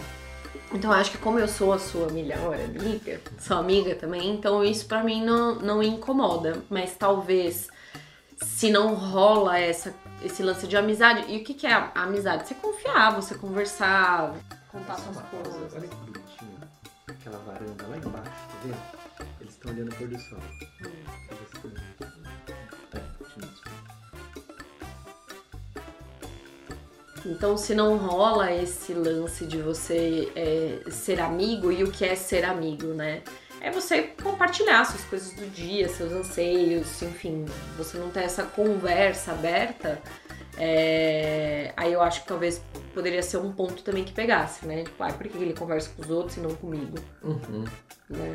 Então 0.72 0.92
acho 0.92 1.10
que 1.10 1.18
como 1.18 1.38
eu 1.38 1.48
sou 1.48 1.72
a 1.72 1.78
sua 1.78 2.08
melhor 2.10 2.54
amiga, 2.54 3.20
sua 3.38 3.58
amiga 3.58 3.94
também, 3.96 4.30
então 4.32 4.62
isso 4.64 4.86
pra 4.86 5.02
mim 5.02 5.24
não, 5.24 5.56
não 5.56 5.78
me 5.78 5.88
incomoda. 5.88 6.62
Mas 6.70 6.94
talvez 6.96 7.68
se 8.42 8.70
não 8.70 8.94
rola 8.94 9.58
essa, 9.58 9.94
esse 10.22 10.42
lance 10.42 10.66
de 10.66 10.76
amizade. 10.76 11.24
E 11.32 11.38
o 11.38 11.44
que, 11.44 11.54
que 11.54 11.66
é 11.66 11.72
a 11.72 11.90
amizade? 11.94 12.46
Você 12.46 12.54
confiar, 12.54 13.14
você 13.14 13.34
conversar, 13.34 14.34
contar 14.70 14.96
Só 14.96 15.12
suas 15.12 15.26
coisas. 15.26 15.74
Olha 15.74 15.88
que 15.88 15.96
bonitinho. 15.96 16.60
Aquela 17.08 17.38
varanda 17.38 17.86
lá 17.86 17.96
embaixo, 17.96 18.30
tá 18.30 18.58
vendo? 18.64 19.30
Eles 19.40 19.52
estão 19.52 19.72
olhando 19.72 19.92
o 19.92 19.94
pôr 19.96 20.08
do 20.08 20.18
sol. 20.18 20.38
Deixa 20.80 20.96
Então, 27.24 27.56
se 27.56 27.74
não 27.74 27.96
rola 27.96 28.52
esse 28.52 28.92
lance 28.94 29.44
de 29.46 29.58
você 29.58 30.30
é, 30.34 30.90
ser 30.90 31.20
amigo, 31.20 31.70
e 31.70 31.84
o 31.84 31.90
que 31.90 32.04
é 32.04 32.14
ser 32.14 32.44
amigo, 32.44 32.88
né? 32.88 33.22
É 33.60 33.70
você 33.70 34.02
compartilhar 34.22 34.84
suas 34.86 35.04
coisas 35.04 35.34
do 35.34 35.46
dia, 35.50 35.86
seus 35.88 36.12
anseios, 36.12 37.02
enfim, 37.02 37.44
você 37.76 37.98
não 37.98 38.08
ter 38.10 38.20
essa 38.20 38.44
conversa 38.44 39.32
aberta. 39.32 40.00
é, 40.56 41.72
Aí 41.76 41.92
eu 41.92 42.00
acho 42.00 42.22
que 42.22 42.28
talvez 42.28 42.62
poderia 42.94 43.22
ser 43.22 43.36
um 43.36 43.52
ponto 43.52 43.82
também 43.82 44.02
que 44.04 44.12
pegasse, 44.12 44.66
né? 44.66 44.84
Tipo, 44.84 45.02
ah, 45.02 45.12
por 45.12 45.28
que 45.28 45.36
ele 45.36 45.52
conversa 45.54 45.90
com 45.94 46.02
os 46.02 46.10
outros 46.10 46.36
e 46.38 46.40
não 46.40 46.54
comigo, 46.54 46.96
Uhum. 47.22 47.64
né? 48.08 48.34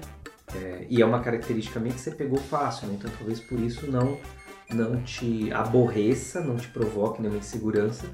É, 0.56 0.86
e 0.89 1.02
é 1.02 1.06
uma 1.06 1.21
característica 1.21 1.80
minha 1.80 1.93
que 1.93 2.00
você 2.00 2.12
pegou 2.12 2.38
fácil, 2.38 2.88
né? 2.88 2.95
Então 3.00 3.10
talvez 3.17 3.39
por 3.39 3.60
isso 3.60 3.89
não, 3.89 4.17
não 4.69 5.02
te 5.02 5.52
aborreça, 5.52 6.39
não 6.39 6.56
te 6.56 6.67
provoque 6.67 7.19
nenhuma 7.21 7.39
insegurança. 7.39 8.06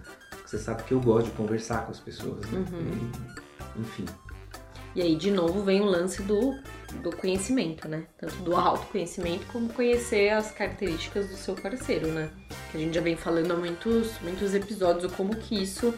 Você 0.51 0.57
sabe 0.57 0.83
que 0.83 0.93
eu 0.93 0.99
gosto 0.99 1.27
de 1.27 1.31
conversar 1.31 1.85
com 1.85 1.91
as 1.91 1.99
pessoas, 2.01 2.45
né? 2.51 2.65
E, 3.77 3.79
enfim. 3.79 4.05
E 4.93 5.01
aí, 5.01 5.15
de 5.15 5.31
novo, 5.31 5.63
vem 5.63 5.79
o 5.79 5.85
lance 5.85 6.21
do, 6.23 6.59
do 7.01 7.15
conhecimento, 7.15 7.87
né? 7.87 8.03
Tanto 8.19 8.35
do 8.43 8.53
autoconhecimento 8.53 9.45
como 9.45 9.69
conhecer 9.69 10.27
as 10.31 10.51
características 10.51 11.29
do 11.29 11.37
seu 11.37 11.55
parceiro, 11.55 12.07
né? 12.07 12.29
Que 12.69 12.75
a 12.75 12.79
gente 12.81 12.93
já 12.93 12.99
vem 12.99 13.15
falando 13.15 13.51
há 13.53 13.55
muitos, 13.55 14.11
muitos 14.19 14.53
episódios 14.53 15.05
o 15.09 15.15
como 15.15 15.33
que 15.37 15.55
isso 15.63 15.93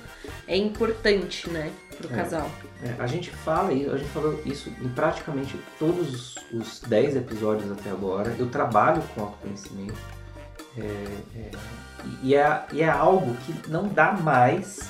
é 0.48 0.56
importante, 0.56 1.50
né? 1.50 1.72
Pro 1.98 2.14
É. 2.14 2.16
casal. 2.16 2.48
É, 2.84 3.02
a 3.02 3.08
gente 3.08 3.32
fala, 3.32 3.70
a 3.70 3.98
gente 3.98 4.10
falou 4.12 4.40
isso 4.46 4.70
em 4.70 4.90
praticamente 4.90 5.60
todos 5.80 6.14
os- 6.14 6.38
os 6.54 6.80
10 6.82 7.16
episódios 7.16 7.72
até 7.72 7.90
agora. 7.90 8.36
Eu 8.38 8.48
trabalho 8.52 9.02
com 9.16 9.22
autoconhecimento. 9.22 9.98
É, 10.78 10.82
é, 11.36 11.52
e, 12.22 12.36
é, 12.36 12.66
e 12.72 12.82
é 12.82 12.90
algo 12.90 13.36
que 13.38 13.70
não 13.70 13.88
dá 13.88 14.12
mais 14.12 14.90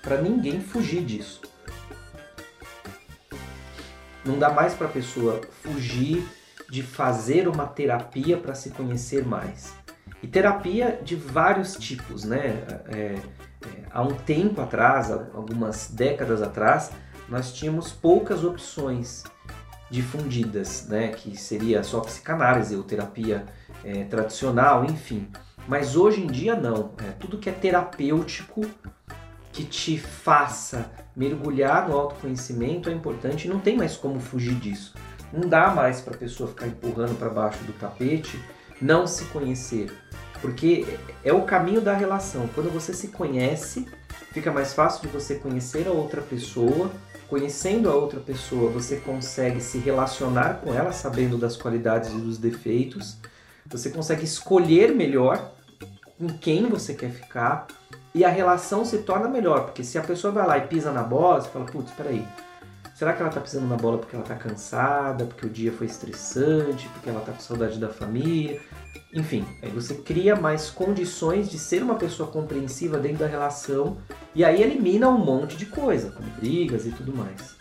pra 0.00 0.20
ninguém 0.20 0.60
fugir 0.60 1.04
disso. 1.04 1.42
Não 4.24 4.38
dá 4.38 4.50
mais 4.50 4.74
pra 4.74 4.88
pessoa 4.88 5.40
fugir 5.62 6.24
de 6.70 6.82
fazer 6.82 7.48
uma 7.48 7.66
terapia 7.66 8.36
para 8.36 8.54
se 8.54 8.70
conhecer 8.70 9.26
mais. 9.26 9.74
E 10.22 10.28
terapia 10.28 11.00
de 11.02 11.16
vários 11.16 11.74
tipos, 11.74 12.24
né? 12.24 12.64
É, 12.88 12.96
é, 12.96 13.18
há 13.90 14.02
um 14.02 14.14
tempo 14.14 14.60
atrás, 14.60 15.10
algumas 15.10 15.88
décadas 15.90 16.40
atrás, 16.40 16.92
nós 17.28 17.52
tínhamos 17.52 17.92
poucas 17.92 18.44
opções 18.44 19.24
difundidas, 19.92 20.86
né? 20.88 21.08
Que 21.08 21.36
seria 21.36 21.84
só 21.84 22.00
psicanálise 22.00 22.74
ou 22.74 22.82
terapia 22.82 23.44
é, 23.84 24.04
tradicional, 24.04 24.84
enfim. 24.86 25.28
Mas 25.68 25.94
hoje 25.94 26.22
em 26.22 26.26
dia 26.26 26.56
não. 26.56 26.92
É, 26.98 27.10
tudo 27.12 27.36
que 27.36 27.50
é 27.50 27.52
terapêutico 27.52 28.62
que 29.52 29.64
te 29.64 29.98
faça 29.98 30.90
mergulhar 31.14 31.86
no 31.86 31.94
autoconhecimento 31.94 32.88
é 32.88 32.92
importante. 32.92 33.46
Não 33.46 33.60
tem 33.60 33.76
mais 33.76 33.94
como 33.94 34.18
fugir 34.18 34.54
disso. 34.54 34.94
Não 35.30 35.46
dá 35.46 35.70
mais 35.70 36.00
para 36.00 36.14
a 36.14 36.18
pessoa 36.18 36.48
ficar 36.48 36.66
empurrando 36.66 37.16
para 37.18 37.28
baixo 37.28 37.62
do 37.64 37.72
tapete, 37.74 38.42
não 38.80 39.06
se 39.06 39.24
conhecer, 39.26 39.92
porque 40.40 40.98
é 41.24 41.32
o 41.32 41.42
caminho 41.42 41.80
da 41.80 41.94
relação. 41.94 42.48
Quando 42.54 42.70
você 42.70 42.92
se 42.92 43.08
conhece, 43.08 43.86
fica 44.32 44.50
mais 44.50 44.72
fácil 44.74 45.02
de 45.02 45.08
você 45.08 45.36
conhecer 45.36 45.86
a 45.86 45.90
outra 45.90 46.20
pessoa. 46.20 46.90
Conhecendo 47.32 47.88
a 47.88 47.94
outra 47.94 48.20
pessoa, 48.20 48.70
você 48.70 48.96
consegue 48.96 49.58
se 49.58 49.78
relacionar 49.78 50.60
com 50.62 50.74
ela, 50.74 50.92
sabendo 50.92 51.38
das 51.38 51.56
qualidades 51.56 52.10
e 52.10 52.16
dos 52.16 52.36
defeitos. 52.36 53.16
Você 53.70 53.88
consegue 53.88 54.22
escolher 54.22 54.94
melhor 54.94 55.54
com 56.18 56.28
quem 56.28 56.68
você 56.68 56.92
quer 56.92 57.10
ficar 57.10 57.68
e 58.14 58.22
a 58.22 58.28
relação 58.28 58.84
se 58.84 58.98
torna 58.98 59.28
melhor, 59.28 59.64
porque 59.64 59.82
se 59.82 59.96
a 59.96 60.02
pessoa 60.02 60.30
vai 60.30 60.46
lá 60.46 60.58
e 60.58 60.66
pisa 60.66 60.92
na 60.92 61.02
bola, 61.02 61.40
você 61.40 61.48
fala, 61.48 61.64
putz, 61.64 61.90
peraí, 61.92 62.22
será 63.02 63.14
que 63.14 63.20
ela 63.20 63.32
tá 63.32 63.40
pisando 63.40 63.66
na 63.66 63.74
bola 63.74 63.98
porque 63.98 64.14
ela 64.14 64.24
tá 64.24 64.36
cansada, 64.36 65.24
porque 65.24 65.44
o 65.44 65.50
dia 65.50 65.72
foi 65.72 65.88
estressante, 65.88 66.88
porque 66.90 67.10
ela 67.10 67.20
tá 67.20 67.32
com 67.32 67.40
saudade 67.40 67.76
da 67.76 67.88
família? 67.88 68.60
Enfim, 69.12 69.44
aí 69.60 69.70
você 69.70 69.94
cria 69.94 70.36
mais 70.36 70.70
condições 70.70 71.50
de 71.50 71.58
ser 71.58 71.82
uma 71.82 71.96
pessoa 71.96 72.30
compreensiva 72.30 72.98
dentro 72.98 73.18
da 73.18 73.26
relação 73.26 73.96
e 74.36 74.44
aí 74.44 74.62
elimina 74.62 75.08
um 75.08 75.18
monte 75.18 75.56
de 75.56 75.66
coisa, 75.66 76.12
como 76.12 76.30
brigas 76.38 76.86
e 76.86 76.92
tudo 76.92 77.12
mais. 77.12 77.56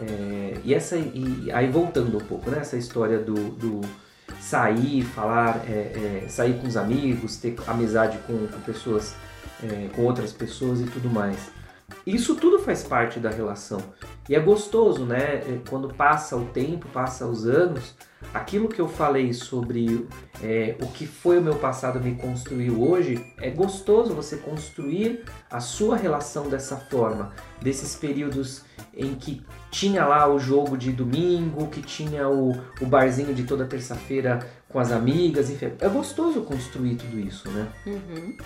É, 0.00 0.58
e 0.62 0.72
essa 0.72 0.96
e 0.96 1.50
aí 1.52 1.68
voltando 1.68 2.16
um 2.16 2.20
pouco, 2.20 2.48
né? 2.48 2.58
Essa 2.60 2.76
história 2.76 3.18
do, 3.18 3.34
do 3.34 3.80
sair, 4.40 5.02
falar, 5.02 5.60
é, 5.68 6.22
é, 6.22 6.28
sair 6.28 6.56
com 6.60 6.68
os 6.68 6.76
amigos, 6.76 7.36
ter 7.38 7.56
amizade 7.66 8.16
com, 8.28 8.46
com 8.46 8.60
pessoas, 8.60 9.16
é, 9.60 9.88
com 9.88 10.02
outras 10.02 10.32
pessoas 10.32 10.80
e 10.80 10.84
tudo 10.84 11.10
mais. 11.10 11.57
Isso 12.06 12.34
tudo 12.34 12.58
faz 12.58 12.82
parte 12.82 13.18
da 13.18 13.30
relação. 13.30 13.80
E 14.28 14.34
é 14.34 14.40
gostoso, 14.40 15.04
né? 15.04 15.36
É, 15.36 15.60
Quando 15.68 15.92
passa 15.92 16.36
o 16.36 16.44
tempo, 16.46 16.88
passa 16.88 17.26
os 17.26 17.46
anos, 17.46 17.94
aquilo 18.32 18.68
que 18.68 18.80
eu 18.80 18.88
falei 18.88 19.32
sobre 19.32 20.06
é, 20.42 20.76
o 20.82 20.86
que 20.86 21.06
foi 21.06 21.38
o 21.38 21.42
meu 21.42 21.56
passado 21.56 22.00
me 22.00 22.14
construiu 22.14 22.82
hoje, 22.82 23.24
é 23.38 23.50
gostoso 23.50 24.14
você 24.14 24.36
construir 24.36 25.24
a 25.50 25.60
sua 25.60 25.96
relação 25.96 26.48
dessa 26.48 26.76
forma, 26.76 27.32
desses 27.60 27.94
períodos 27.94 28.64
em 28.94 29.14
que 29.14 29.42
tinha 29.70 30.04
lá 30.04 30.28
o 30.28 30.38
jogo 30.38 30.76
de 30.76 30.92
domingo, 30.92 31.68
que 31.68 31.80
tinha 31.80 32.28
o, 32.28 32.52
o 32.80 32.86
barzinho 32.86 33.34
de 33.34 33.44
toda 33.44 33.64
terça-feira 33.64 34.40
com 34.68 34.78
as 34.78 34.92
amigas, 34.92 35.50
enfim. 35.50 35.72
É 35.80 35.88
gostoso 35.88 36.42
construir 36.42 36.96
tudo 36.96 37.18
isso, 37.18 37.50
né? 37.50 37.68
Uhum. 37.86 38.36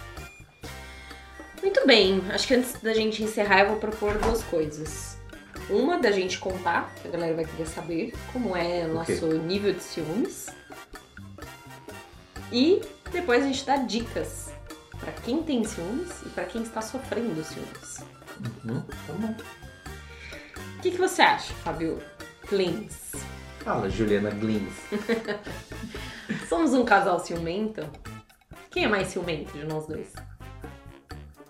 Muito 1.82 1.96
bem, 1.96 2.22
acho 2.30 2.46
que 2.46 2.54
antes 2.54 2.80
da 2.80 2.94
gente 2.94 3.24
encerrar, 3.24 3.62
eu 3.62 3.70
vou 3.70 3.76
propor 3.76 4.16
duas 4.16 4.40
coisas. 4.44 5.18
Uma 5.68 5.98
da 5.98 6.12
gente 6.12 6.38
contar, 6.38 6.94
que 6.94 7.08
a 7.08 7.10
galera 7.10 7.34
vai 7.34 7.44
querer 7.44 7.66
saber 7.66 8.14
como 8.32 8.56
é 8.56 8.84
o 8.84 8.94
nosso 8.94 9.26
nível 9.26 9.72
de 9.72 9.82
ciúmes. 9.82 10.46
E 12.52 12.80
depois 13.10 13.42
a 13.42 13.48
gente 13.48 13.66
dá 13.66 13.78
dicas 13.78 14.52
pra 15.00 15.10
quem 15.10 15.42
tem 15.42 15.64
ciúmes 15.64 16.08
e 16.24 16.28
pra 16.28 16.44
quem 16.44 16.62
está 16.62 16.80
sofrendo 16.80 17.42
ciúmes. 17.42 17.98
Uhum. 18.64 18.80
Tá 18.82 19.12
bom. 19.14 19.34
O 20.78 20.82
que, 20.82 20.92
que 20.92 20.98
você 20.98 21.20
acha, 21.20 21.52
Fábio 21.64 22.00
Klins? 22.46 23.10
Fala, 23.58 23.90
Juliana 23.90 24.30
Glins. 24.30 24.72
Somos 26.48 26.74
um 26.74 26.84
casal 26.84 27.18
ciumento? 27.18 27.82
Quem 28.70 28.84
é 28.84 28.88
mais 28.88 29.08
ciumento 29.08 29.52
de 29.58 29.64
nós 29.64 29.84
dois? 29.88 30.12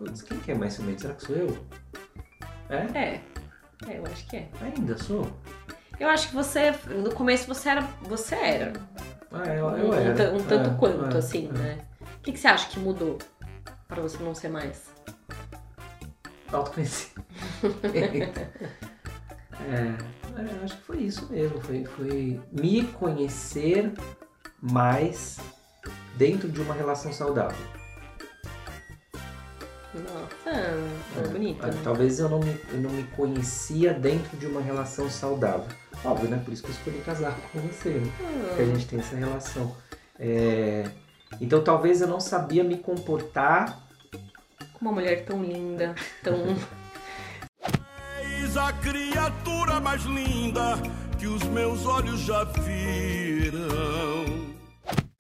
Putz, 0.03 0.21
quem 0.23 0.37
que 0.41 0.51
é 0.51 0.55
mais 0.57 0.73
ciumento? 0.73 1.03
Será 1.03 1.15
que 1.15 1.25
sou 1.25 1.37
eu? 1.37 1.57
É? 2.69 2.99
É, 2.99 3.21
É, 3.89 3.99
eu 3.99 4.05
acho 4.07 4.27
que 4.27 4.37
é. 4.37 4.49
Ainda 4.61 4.99
sou? 4.99 5.31
Eu 6.01 6.09
acho 6.09 6.29
que 6.29 6.35
você, 6.35 6.73
no 6.89 7.15
começo 7.15 7.47
você 7.47 7.69
era, 7.69 7.83
você 8.03 8.35
era. 8.35 8.73
Ah, 9.31 9.47
eu, 9.47 9.67
Um, 9.67 9.77
eu 9.77 9.89
um 9.91 9.95
era. 9.95 10.15
ta- 10.17 10.31
um 10.33 10.43
tanto 10.43 10.71
É, 10.71 10.75
quanto, 10.75 11.15
é, 11.15 11.19
assim, 11.21 11.49
é. 11.51 11.53
né? 11.59 11.79
O 12.01 12.21
que, 12.21 12.33
que 12.33 12.39
você 12.39 12.49
acha 12.49 12.69
que 12.69 12.81
mudou 12.81 13.19
pra 13.87 14.03
você 14.03 14.21
não 14.25 14.35
ser 14.35 14.49
mais? 14.49 14.91
Autoconhecimento. 16.53 17.23
é, 19.61 19.71
é, 19.71 20.65
acho 20.65 20.77
que 20.79 20.83
foi 20.83 20.99
isso 20.99 21.31
mesmo. 21.31 21.61
Foi, 21.61 21.85
foi 21.85 22.41
me 22.51 22.83
conhecer 22.89 23.93
mais 24.61 25.39
dentro 26.17 26.49
de 26.49 26.61
uma 26.61 26.75
relação 26.75 27.13
saudável. 27.13 27.65
Nossa, 29.95 30.51
é, 30.51 31.21
É, 31.25 31.29
bonito, 31.29 31.63
é, 31.65 31.71
né? 31.71 31.81
Talvez 31.85 32.19
eu 32.19 32.29
não, 32.29 32.41
me, 32.41 32.57
eu 32.71 32.79
não 32.81 32.91
me 32.91 33.03
conhecia 33.17 33.93
dentro 33.93 34.37
de 34.39 34.47
uma 34.47 34.61
relação 34.63 35.11
saudável. 35.11 35.67
Óbvio, 36.05 36.31
né? 36.31 36.41
Por 36.45 36.53
isso 36.53 36.63
que 36.63 36.71
eu 36.71 36.75
escolhi 36.75 36.99
casar 37.05 37.37
com 37.53 37.61
você, 37.61 37.91
né? 37.91 38.11
Porque 38.49 38.63
a 38.63 38.67
gente 38.67 38.87
tem 38.87 38.99
essa 39.01 39.15
relação. 39.17 39.77
É, 40.19 40.85
Então 41.41 41.63
talvez 41.63 42.01
eu 42.01 42.09
não 42.09 42.21
sabia 42.21 42.65
me 42.65 42.79
comportar. 42.79 43.81
Com 44.75 44.87
uma 44.87 44.93
mulher 44.93 45.25
tão 45.25 45.43
linda, 45.43 45.95
tão 46.23 46.35
Eis 48.41 48.57
a 48.57 48.73
criatura 48.73 49.81
mais 49.81 50.03
linda 50.05 50.75
que 51.19 51.27
os 51.27 51.43
meus 51.45 51.85
olhos 51.87 52.21
já 52.21 52.45
viram. 52.45 53.69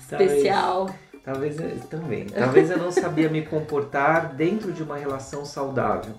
talvez- 0.08 0.32
especial. 0.32 0.90
Talvez 1.24 1.58
eu, 1.58 1.78
também. 1.88 2.26
Talvez 2.26 2.70
eu 2.70 2.78
não 2.78 2.90
sabia 2.90 3.28
me 3.28 3.42
comportar 3.42 4.35
dentro 4.35 4.72
de 4.72 4.82
uma 4.82 4.96
relação 4.96 5.44
saudável. 5.44 6.14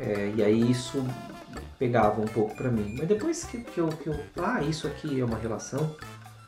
É, 0.00 0.32
e 0.34 0.42
aí 0.42 0.70
isso 0.70 1.04
pegava 1.78 2.20
um 2.20 2.26
pouco 2.26 2.54
pra 2.56 2.70
mim. 2.70 2.96
Mas 2.98 3.06
depois 3.06 3.44
que, 3.44 3.58
que, 3.58 3.78
eu, 3.78 3.88
que 3.88 4.08
eu. 4.08 4.18
Ah, 4.42 4.62
isso 4.62 4.86
aqui 4.86 5.20
é 5.20 5.24
uma 5.24 5.36
relação 5.36 5.94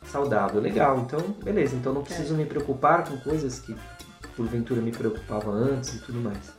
saudável, 0.05 0.59
legal. 0.59 0.99
Então, 0.99 1.19
beleza. 1.43 1.75
Então 1.75 1.93
não 1.93 2.03
preciso 2.03 2.33
me 2.33 2.45
preocupar 2.45 3.07
com 3.07 3.17
coisas 3.17 3.59
que 3.59 3.75
porventura 4.35 4.81
me 4.81 4.91
preocupavam 4.91 5.53
antes 5.53 5.95
e 5.95 5.99
tudo 5.99 6.19
mais. 6.19 6.53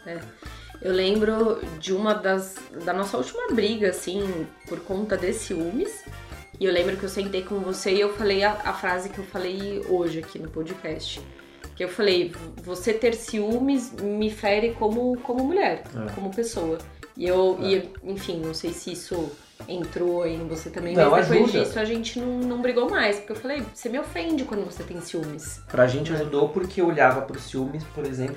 Eu 0.81 0.93
lembro 0.93 1.61
de 1.79 1.93
uma 1.93 2.15
das. 2.15 2.57
da 2.85 2.93
nossa 2.93 3.17
última 3.17 3.49
briga, 3.53 3.91
assim, 3.91 4.47
por 4.69 4.81
conta 4.81 5.17
de 5.17 5.33
ciúmes. 5.33 6.05
E 6.59 6.65
eu 6.65 6.73
lembro 6.73 6.97
que 6.97 7.03
eu 7.05 7.09
sentei 7.09 7.43
com 7.43 7.59
você 7.61 7.93
e 7.93 8.01
eu 8.01 8.13
falei 8.15 8.45
a, 8.45 8.53
a 8.53 8.73
frase 8.73 9.09
que 9.09 9.19
eu 9.19 9.25
falei 9.25 9.85
hoje 9.89 10.21
aqui 10.21 10.39
no 10.39 10.49
podcast. 10.49 11.21
Que 11.75 11.83
eu 11.83 11.89
falei, 11.89 12.33
você 12.63 12.93
ter 12.93 13.15
ciúmes 13.15 13.93
me 14.01 14.31
fere 14.31 14.73
como, 14.79 15.19
como 15.19 15.43
mulher, 15.45 15.83
É. 15.97 16.13
como 16.15 16.33
pessoa. 16.33 16.79
E 17.17 17.27
eu, 17.27 17.59
É. 17.61 17.65
e, 17.67 17.91
enfim, 18.05 18.41
não 18.45 18.55
sei 18.55 18.73
se 18.73 18.93
isso 18.93 19.31
entrou 19.69 20.23
aí 20.23 20.35
em 20.35 20.47
você 20.47 20.71
também, 20.71 20.95
Não, 20.97 21.11
mas 21.11 21.27
depois 21.29 21.49
ajuda. 21.51 21.65
disso 21.65 21.79
a 21.81 21.85
gente 21.85 22.19
não, 22.21 22.39
não 22.41 22.63
brigou 22.63 22.89
mais. 22.89 23.17
Porque 23.17 23.33
eu 23.33 23.37
falei, 23.37 23.63
você 23.75 23.89
me 23.89 23.99
ofende 23.99 24.45
quando 24.45 24.65
você 24.65 24.85
tem 24.85 25.01
ciúmes. 25.01 25.61
Pra 25.69 25.87
gente 25.89 26.13
ajudou 26.13 26.49
porque 26.51 26.81
eu 26.81 26.87
olhava 26.87 27.23
pro 27.23 27.39
ciúmes, 27.41 27.83
por 27.95 28.05
exemplo, 28.05 28.37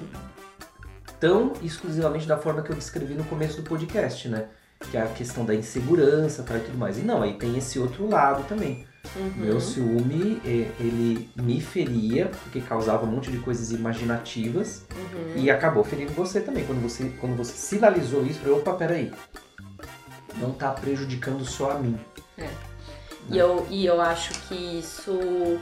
tão 1.20 1.54
exclusivamente 1.62 2.28
da 2.28 2.38
forma 2.38 2.62
que 2.64 2.72
eu 2.72 2.76
descrevi 2.76 3.14
no 3.14 3.24
começo 3.26 3.62
do 3.62 3.68
podcast, 3.68 4.28
né? 4.28 4.48
Que 4.80 4.98
é 4.98 5.02
a 5.02 5.08
questão 5.08 5.44
da 5.46 5.54
insegurança 5.56 6.44
tá, 6.44 6.58
e 6.58 6.62
tudo 6.62 6.78
mais. 6.78 6.98
E 6.98 7.02
não, 7.02 7.22
aí 7.22 7.34
tem 7.34 7.58
esse 7.58 7.80
outro 7.80 8.08
lado 8.08 8.44
também. 8.48 8.86
Uhum. 9.16 9.32
Meu 9.38 9.60
ciúme, 9.62 10.42
ele 10.44 11.30
me 11.36 11.62
feria, 11.62 12.28
porque 12.44 12.60
causava 12.60 13.06
um 13.06 13.10
monte 13.10 13.32
de 13.32 13.38
coisas 13.40 13.72
imaginativas 13.72 14.84
Uhum. 14.96 15.42
e 15.42 15.50
acabou 15.50 15.84
ferindo 15.84 16.12
você 16.12 16.42
também. 16.42 16.66
Quando 16.66 16.82
você, 16.82 17.12
quando 17.20 17.36
você 17.38 17.54
sinalizou 17.54 18.26
isso, 18.26 18.42
eu, 18.46 18.58
opa, 18.58 18.74
peraí. 18.74 19.12
Não 20.40 20.52
tá 20.52 20.72
prejudicando 20.72 21.44
só 21.46 21.72
a 21.72 21.80
mim. 21.80 21.98
E 23.30 23.38
eu, 23.38 23.66
e 23.70 23.86
eu 23.86 24.00
acho 24.00 24.34
que 24.48 24.56
isso 24.80 25.60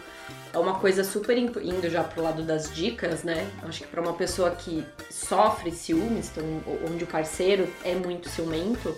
é 0.55 0.57
uma 0.57 0.79
coisa 0.79 1.03
super 1.03 1.37
indo 1.37 1.89
já 1.89 2.01
pro 2.03 2.23
lado 2.23 2.41
das 2.43 2.73
dicas, 2.73 3.23
né? 3.23 3.45
Acho 3.63 3.81
que 3.81 3.87
pra 3.87 4.01
uma 4.01 4.13
pessoa 4.13 4.51
que 4.51 4.83
sofre 5.11 5.69
ciúmes, 5.71 6.31
então, 6.31 6.45
onde 6.89 7.03
o 7.03 7.07
parceiro 7.07 7.67
é 7.83 7.93
muito 7.93 8.29
ciumento, 8.29 8.95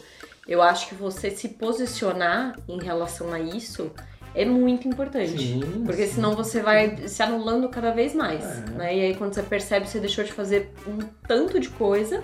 eu 0.48 0.62
acho 0.62 0.88
que 0.88 0.96
você 0.96 1.32
se 1.32 1.50
posicionar 1.50 2.56
em 2.70 2.80
relação 2.80 3.34
a 3.34 3.40
isso 3.40 3.92
é 4.36 4.46
muito 4.46 4.88
importante. 4.88 5.38
Sim, 5.40 5.84
Porque 5.84 6.06
sim. 6.06 6.14
senão 6.16 6.36
você 6.36 6.62
vai 6.62 7.08
se 7.08 7.24
anulando 7.24 7.68
cada 7.70 7.92
vez 7.92 8.14
mais, 8.14 8.44
É. 8.46 8.70
né? 8.72 8.96
E 8.96 9.02
aí 9.02 9.16
quando 9.16 9.34
você 9.34 9.42
percebe, 9.42 9.88
você 9.90 10.00
deixou 10.00 10.24
de 10.24 10.32
fazer 10.32 10.72
um 10.88 11.00
tanto 11.28 11.60
de 11.60 11.70
coisa, 11.70 12.24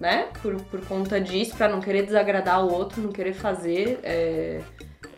né? 0.00 0.28
Por, 0.40 0.56
por 0.62 0.80
conta 0.86 1.20
disso, 1.20 1.54
pra 1.54 1.68
não 1.68 1.80
querer 1.80 2.02
desagradar 2.04 2.64
o 2.64 2.72
outro, 2.72 3.02
não 3.02 3.12
querer 3.12 3.34
fazer 3.34 4.00
é, 4.02 4.62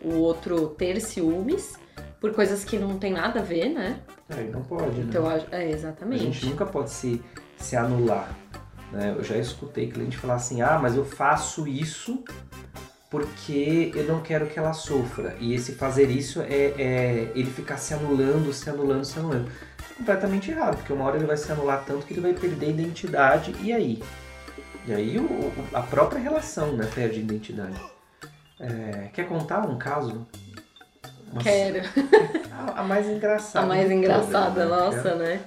o 0.01 0.15
outro 0.15 0.67
ter 0.77 0.99
ciúmes, 0.99 1.75
por 2.23 2.31
coisas 2.33 2.63
que 2.63 2.79
não 2.79 2.97
tem 2.97 3.11
nada 3.11 3.41
a 3.41 3.43
ver, 3.43 3.67
né? 3.67 3.99
Aí 4.29 4.49
não 4.49 4.61
pode, 4.63 4.97
né? 4.97 5.05
Então, 5.09 5.27
a- 5.27 5.41
é, 5.51 5.57
A 5.57 5.69
exatamente. 5.69 6.23
gente 6.23 6.45
nunca 6.45 6.65
pode 6.65 6.89
se, 6.89 7.21
se 7.57 7.75
anular. 7.75 8.33
Né? 8.93 9.13
Eu 9.17 9.21
já 9.25 9.35
escutei 9.35 9.91
cliente 9.91 10.15
falar 10.15 10.35
assim: 10.35 10.61
ah, 10.61 10.79
mas 10.81 10.95
eu 10.95 11.03
faço 11.03 11.67
isso 11.67 12.23
porque 13.09 13.91
eu 13.93 14.05
não 14.05 14.21
quero 14.21 14.47
que 14.47 14.57
ela 14.57 14.71
sofra. 14.71 15.35
E 15.37 15.53
esse 15.53 15.73
fazer 15.73 16.09
isso 16.09 16.41
é, 16.41 16.73
é 16.77 17.31
ele 17.35 17.51
ficar 17.51 17.75
se 17.75 17.93
anulando, 17.93 18.53
se 18.53 18.69
anulando, 18.69 19.03
se 19.03 19.19
anulando. 19.19 19.51
Completamente 19.97 20.49
errado, 20.49 20.77
porque 20.77 20.93
uma 20.93 21.03
hora 21.03 21.17
ele 21.17 21.25
vai 21.25 21.35
se 21.35 21.51
anular 21.51 21.83
tanto 21.85 22.05
que 22.05 22.13
ele 22.13 22.21
vai 22.21 22.31
perder 22.33 22.67
a 22.67 22.69
identidade. 22.69 23.53
E 23.61 23.73
aí? 23.73 24.01
E 24.87 24.93
aí 24.93 25.17
o, 25.19 25.51
a 25.73 25.81
própria 25.81 26.21
relação 26.21 26.71
né, 26.71 26.89
perde 26.95 27.19
a 27.19 27.21
identidade. 27.21 27.75
É, 28.61 29.09
quer 29.11 29.27
contar 29.27 29.67
um 29.67 29.77
caso? 29.77 30.25
Uma- 31.33 31.41
Quero. 31.43 31.81
A, 32.51 32.81
a 32.81 32.83
mais 32.83 33.07
engraçada. 33.09 33.65
A 33.65 33.67
mais 33.67 33.91
engraçada, 33.91 34.65
todas, 34.65 34.69
né? 34.69 34.77
nossa, 34.77 35.15
né? 35.15 35.39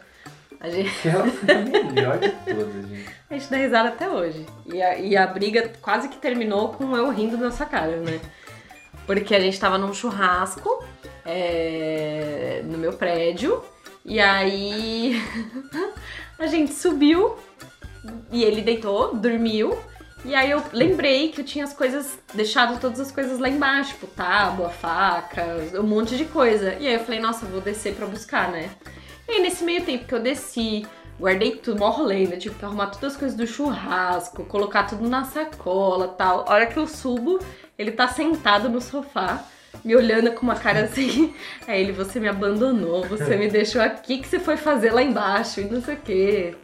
A 0.61 0.69
gente, 0.71 1.09
Ela 1.09 1.27
foi 1.27 1.55
a 1.55 1.59
melhor 1.93 2.19
de 2.19 2.31
todas, 2.31 2.89
gente. 2.89 3.07
a 3.31 3.35
gente 3.35 3.51
dá 3.51 3.57
risada 3.57 3.89
até 3.91 4.09
hoje. 4.09 4.45
E 4.67 4.83
a, 4.83 4.99
e 4.99 5.17
a 5.17 5.27
briga 5.27 5.71
quase 5.81 6.09
que 6.09 6.17
terminou 6.19 6.71
com 6.71 6.97
eu 6.97 7.09
rindo 7.11 7.37
da 7.37 7.45
nossa 7.45 7.65
cara, 7.67 7.97
né? 7.99 8.21
Porque 9.07 9.35
a 9.35 9.41
gente 9.41 9.59
tava 9.61 9.79
num 9.79 9.93
churrasco 9.95 10.85
é, 11.25 12.63
no 12.65 12.79
meu 12.79 12.93
prédio. 12.95 13.63
E 14.05 14.19
aí 14.21 15.23
a 16.39 16.47
gente 16.47 16.73
subiu 16.73 17.37
e 18.33 18.43
ele 18.45 18.63
deitou, 18.63 19.15
dormiu. 19.15 19.77
E 20.27 20.35
aí 20.35 20.51
eu 20.51 20.61
lembrei 20.73 21.29
que 21.29 21.41
eu 21.41 21.45
tinha 21.45 21.65
as 21.65 21.73
coisas, 21.73 22.19
deixado 22.35 22.81
todas 22.81 22.99
as 22.99 23.13
coisas 23.13 23.39
lá 23.39 23.49
embaixo, 23.49 23.91
tipo 23.91 24.09
tábua, 24.09 24.71
faca, 24.71 25.45
um 25.75 25.85
monte 25.85 26.17
de 26.17 26.25
coisa. 26.25 26.75
E 26.81 26.89
aí 26.89 26.95
eu 26.95 27.01
falei, 27.01 27.21
nossa, 27.21 27.47
vou 27.47 27.61
descer 27.61 27.95
pra 27.95 28.07
buscar, 28.07 28.51
né? 28.51 28.71
E 29.29 29.33
aí 29.35 29.41
nesse 29.41 29.63
meio 29.63 29.85
tempo 29.85 30.05
que 30.05 30.13
eu 30.13 30.19
desci, 30.19 30.85
guardei 31.17 31.53
tudo, 31.53 31.79
mó 31.79 31.91
rolê, 31.91 32.27
né? 32.27 32.37
Tive 32.39 32.57
que 32.57 32.65
arrumar 32.65 32.89
todas 32.89 33.13
as 33.13 33.17
coisas 33.17 33.37
do 33.37 33.47
churrasco, 33.47 34.45
colocar 34.47 34.83
tudo 34.83 35.09
na 35.09 35.23
sacola 35.25 36.09
tal. 36.09 36.45
A 36.49 36.55
hora 36.55 36.67
que 36.67 36.77
eu 36.77 36.89
subo, 36.89 37.39
ele 37.79 37.93
tá 37.93 38.09
sentado 38.09 38.69
no 38.69 38.81
sofá, 38.81 39.45
me 39.85 39.95
olhando 39.95 40.33
com 40.33 40.43
uma 40.43 40.57
cara 40.57 40.87
assim. 40.87 41.33
Aí 41.69 41.83
ele, 41.83 41.93
você 41.93 42.19
me 42.19 42.27
abandonou, 42.27 43.05
você 43.05 43.37
me 43.37 43.47
deixou 43.49 43.81
aqui, 43.81 44.19
que 44.19 44.27
você 44.27 44.41
foi 44.41 44.57
fazer 44.57 44.93
lá 44.93 45.05
embaixo 45.05 45.61
e 45.61 45.65
não 45.67 45.81
sei 45.81 45.95
o 45.95 46.01
quê. 46.01 46.57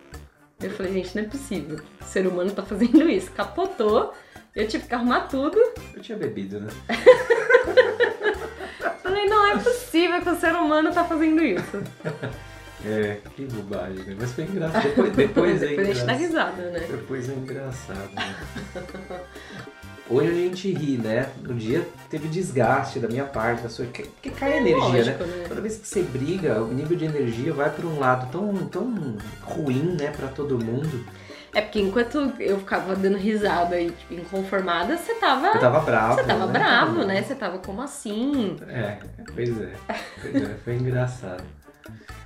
Eu 0.63 0.71
falei, 0.71 0.93
gente, 0.93 1.17
não 1.17 1.23
é 1.23 1.27
possível. 1.27 1.81
O 2.01 2.05
ser 2.05 2.27
humano 2.27 2.51
tá 2.51 2.63
fazendo 2.63 3.09
isso. 3.09 3.31
Capotou, 3.33 4.13
eu 4.55 4.69
tive 4.69 4.87
que 4.87 4.95
arrumar 4.95 5.23
tudo. 5.23 5.59
Eu 5.95 6.03
tinha 6.03 6.19
bebido, 6.19 6.61
né? 6.61 6.69
Falei, 9.03 9.27
não 9.27 9.47
é 9.53 9.59
possível 9.59 10.21
que 10.23 10.29
o 10.29 10.37
ser 10.37 10.55
humano 10.55 10.93
tá 10.93 11.05
fazendo 11.05 11.43
isso. 11.43 11.83
É, 12.85 13.19
que 13.37 13.45
bobagem, 13.45 14.05
né? 14.07 14.17
Mas 14.19 14.33
foi 14.33 14.43
engraçado. 14.43 14.83
Depois, 14.83 15.13
depois 15.13 15.63
é 15.63 15.67
Depois 15.71 15.89
a 15.89 15.93
gente 15.93 16.05
dá 16.05 16.15
engraçado. 16.15 16.19
risada, 16.19 16.63
né? 16.71 16.81
Depois 16.91 17.29
é 17.29 17.33
engraçado. 17.33 18.11
Né? 18.13 18.35
Hoje 20.11 20.29
a 20.29 20.35
gente 20.35 20.73
ri, 20.73 20.99
né? 20.99 21.29
No 21.43 21.55
dia 21.55 21.87
teve 22.11 22.29
desgaste 22.29 22.99
da 22.99 23.09
minha 23.09 23.25
parte, 23.25 23.63
da 23.63 23.69
sua. 23.69 23.87
Porque 23.87 24.31
cai 24.31 24.59
energia, 24.59 24.79
Lógico, 24.79 25.25
né? 25.25 25.37
né? 25.37 25.45
Toda 25.49 25.61
vez 25.61 25.79
que 25.79 25.87
você 25.87 26.03
briga, 26.03 26.63
o 26.63 26.73
nível 26.73 26.97
de 26.97 27.05
energia 27.05 27.53
vai 27.53 27.71
para 27.71 27.87
um 27.87 27.99
lado 27.99 28.31
tão, 28.31 28.55
tão 28.67 29.17
ruim, 29.43 29.97
né, 29.99 30.11
para 30.11 30.29
todo 30.29 30.59
mundo. 30.63 31.05
É 31.55 31.61
porque 31.61 31.81
enquanto 31.81 32.33
eu 32.41 32.59
ficava 32.59 32.97
dando 32.97 33.19
risada 33.19 33.79
e 33.79 33.91
tipo, 33.91 34.15
inconformada, 34.15 34.97
você 34.97 35.15
tava. 35.15 35.49
Eu 35.49 35.61
tava 35.61 35.81
bravo. 35.81 36.15
Você 36.15 36.25
tava 36.25 36.47
né? 36.47 36.53
bravo, 36.53 37.05
né? 37.05 37.23
Você 37.23 37.35
tava 37.35 37.59
como 37.59 37.83
assim? 37.83 38.57
É, 38.69 38.99
pois 39.35 39.61
é. 39.61 39.73
Pois 40.23 40.35
é, 40.35 40.55
foi 40.65 40.75
engraçado. 40.77 41.45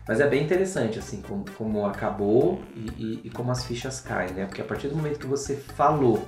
Mas 0.09 0.21
é 0.21 0.29
bem 0.29 0.45
interessante, 0.45 0.99
assim, 0.99 1.21
como, 1.23 1.45
como 1.57 1.85
acabou 1.87 2.63
e, 2.75 2.87
e- 3.03 3.21
e 3.25 3.31
como 3.31 3.51
as 3.51 3.65
fichas 3.65 4.01
caem, 4.01 4.33
né? 4.33 4.47
Porque 4.47 4.61
a 4.63 4.65
partir 4.65 4.89
do 4.89 4.97
momento 4.97 5.19
que 5.19 5.27
você 5.27 5.57
falou, 5.57 6.27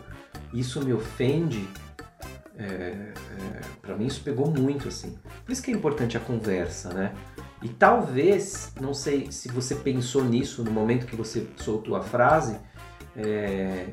isso 0.53 0.85
me 0.85 0.93
ofende, 0.93 1.69
é, 2.57 2.65
é, 2.65 3.13
para 3.81 3.97
mim 3.97 4.07
isso 4.07 4.21
pegou 4.23 4.51
muito, 4.51 4.89
assim. 4.89 5.17
Por 5.45 5.53
isso 5.53 5.63
que 5.63 5.71
é 5.71 5.75
importante 5.75 6.17
a 6.17 6.21
conversa, 6.21 6.93
né? 6.93 7.13
E 7.63 7.69
talvez, 7.69 8.73
não 8.81 8.93
sei 8.95 9.31
se 9.31 9.49
você 9.49 9.75
pensou 9.77 10.25
nisso 10.25 10.63
no 10.65 10.71
momento 10.71 11.07
que 11.07 11.17
você 11.17 11.47
soltou 11.57 11.95
a 11.97 12.03
frase, 12.03 12.57
é, 13.17 13.87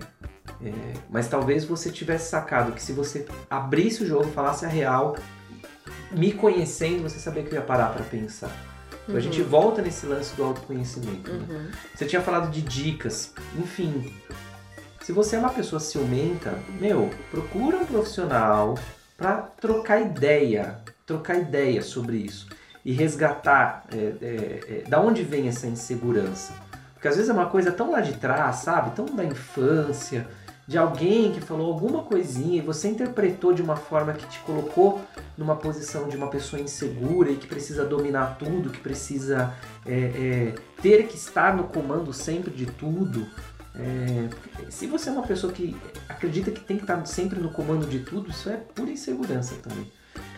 É, 0.64 0.72
mas 1.10 1.28
talvez 1.28 1.66
você 1.66 1.92
tivesse 1.92 2.30
sacado 2.30 2.72
que 2.72 2.82
se 2.82 2.94
você 2.94 3.26
abrisse 3.50 4.04
o 4.04 4.08
jogo, 4.08 4.26
falasse 4.32 4.64
a 4.66 4.70
real, 4.70 5.16
me 6.12 6.32
conhecendo, 6.32 7.04
você 7.04 7.20
sabia 7.20 7.44
que 7.44 7.50
eu 7.50 7.56
ia 7.56 7.62
parar 7.66 7.90
para 7.94 8.04
pensar. 8.06 8.50
Então 9.06 9.16
a 9.18 9.20
gente 9.20 9.42
Uhum. 9.42 9.48
volta 9.48 9.82
nesse 9.82 10.06
lance 10.06 10.36
do 10.36 10.44
autoconhecimento. 10.44 11.32
né? 11.32 11.46
Uhum. 11.50 11.68
Você 11.94 12.06
tinha 12.06 12.22
falado 12.22 12.50
de 12.52 12.62
dicas, 12.62 13.32
enfim. 13.58 14.14
Se 15.02 15.12
você 15.12 15.36
é 15.36 15.40
uma 15.40 15.50
pessoa 15.50 15.80
ciumenta, 15.80 16.58
meu, 16.80 17.10
procura 17.30 17.78
um 17.78 17.86
profissional 17.86 18.76
para 19.16 19.38
trocar 19.62 20.02
ideia, 20.02 20.80
trocar 21.06 21.36
ideia 21.38 21.82
sobre 21.84 22.18
isso 22.18 22.48
e 22.84 22.92
resgatar 22.92 23.86
é, 23.92 23.96
é, 23.98 24.84
é, 24.86 24.90
da 24.90 25.00
onde 25.00 25.22
vem 25.22 25.48
essa 25.48 25.68
insegurança. 25.68 26.54
Porque 26.94 27.08
às 27.08 27.16
vezes 27.16 27.30
é 27.30 27.34
uma 27.34 27.46
coisa 27.46 27.72
tão 27.72 27.92
lá 27.92 28.02
de 28.02 28.14
trás, 28.14 28.58
sabe? 28.58 28.96
Tão 28.96 29.06
da 29.06 29.24
infância, 29.24 30.28
de 30.68 30.78
alguém 30.78 31.32
que 31.32 31.42
falou 31.42 31.72
alguma 31.72 32.04
coisinha 32.04 32.58
e 32.58 32.62
você 32.62 32.88
interpretou 32.88 33.54
de 33.54 33.62
uma 33.62 33.76
forma 33.76 34.14
que 34.14 34.26
te 34.28 34.40
colocou 34.40 35.00
numa 35.38 35.56
posição 35.56 36.08
de 36.08 36.18
uma 36.18 36.28
pessoa 36.28 36.60
insegura 36.62 37.30
e 37.30 37.36
que 37.36 37.46
precisa 37.46 37.86
dominar 37.86 38.38
tudo, 38.40 38.70
que 38.72 38.80
precisa 38.80 39.54
é, 39.86 39.94
é, 39.94 40.56
ter 40.82 41.08
que 41.08 41.16
estar 41.16 41.56
no 41.56 41.66
comando 41.66 42.12
sempre 42.12 42.52
de 42.52 42.66
tudo. 42.66 43.28
É, 43.76 44.30
se 44.72 44.88
você 44.88 45.10
é 45.10 45.12
uma 45.12 45.22
pessoa 45.28 45.52
que 45.54 45.76
acredita 46.10 46.50
que 46.50 46.62
tem 46.62 46.78
que 46.78 46.84
estar 46.84 47.06
sempre 47.06 47.40
no 47.40 47.52
comando 47.52 47.86
de 47.86 48.00
tudo, 48.00 48.32
isso 48.32 48.50
é 48.50 48.56
pura 48.56 48.90
insegurança 48.90 49.56
também. 49.62 49.92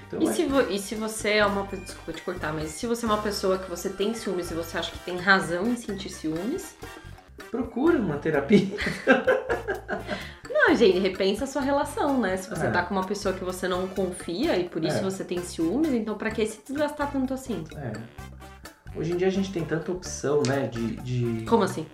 Então, 0.07 0.21
E 0.21 0.25
eu 0.25 0.33
se, 0.33 0.45
vo- 0.45 0.61
e 0.71 0.79
se 0.79 0.95
você 0.95 1.31
é 1.33 1.45
uma. 1.45 1.63
Desculpa 1.67 2.13
te 2.13 2.21
cortar, 2.21 2.53
mas 2.53 2.71
se 2.71 2.87
você 2.87 3.05
é 3.05 3.09
uma 3.09 3.21
pessoa 3.21 3.57
que 3.59 3.69
você 3.69 3.89
tem 3.89 4.13
ciúmes 4.13 4.49
e 4.49 4.53
você 4.53 4.77
acha 4.77 4.91
que 4.91 4.99
tem 4.99 5.17
razão 5.17 5.67
em 5.67 5.75
sentir 5.75 6.09
ciúmes, 6.09 6.75
procura 7.51 7.97
uma 7.97 8.17
terapia. 8.17 8.67
não, 10.49 10.75
gente, 10.75 10.99
repensa 10.99 11.43
a 11.45 11.47
sua 11.47 11.61
relação, 11.61 12.19
né? 12.19 12.37
Se 12.37 12.49
você 12.49 12.67
É. 12.67 12.71
tá 12.71 12.83
com 12.83 12.93
uma 12.95 13.05
pessoa 13.05 13.33
que 13.33 13.43
você 13.43 13.67
não 13.67 13.87
confia 13.87 14.57
e 14.57 14.67
por 14.69 14.83
isso 14.83 14.97
É. 14.97 15.01
você 15.01 15.23
tem 15.23 15.39
ciúmes, 15.41 15.91
então 15.93 16.15
pra 16.17 16.31
que 16.31 16.45
se 16.45 16.59
desgastar 16.67 17.11
tanto 17.11 17.33
assim? 17.33 17.63
É. 17.75 17.93
Hoje 18.95 19.13
em 19.13 19.17
dia 19.17 19.27
a 19.27 19.31
gente 19.31 19.51
tem 19.51 19.63
tanta 19.63 19.91
opção, 19.91 20.41
né, 20.47 20.67
de, 20.67 20.95
de, 20.97 21.45
Como 21.45 21.63
assim? 21.63 21.85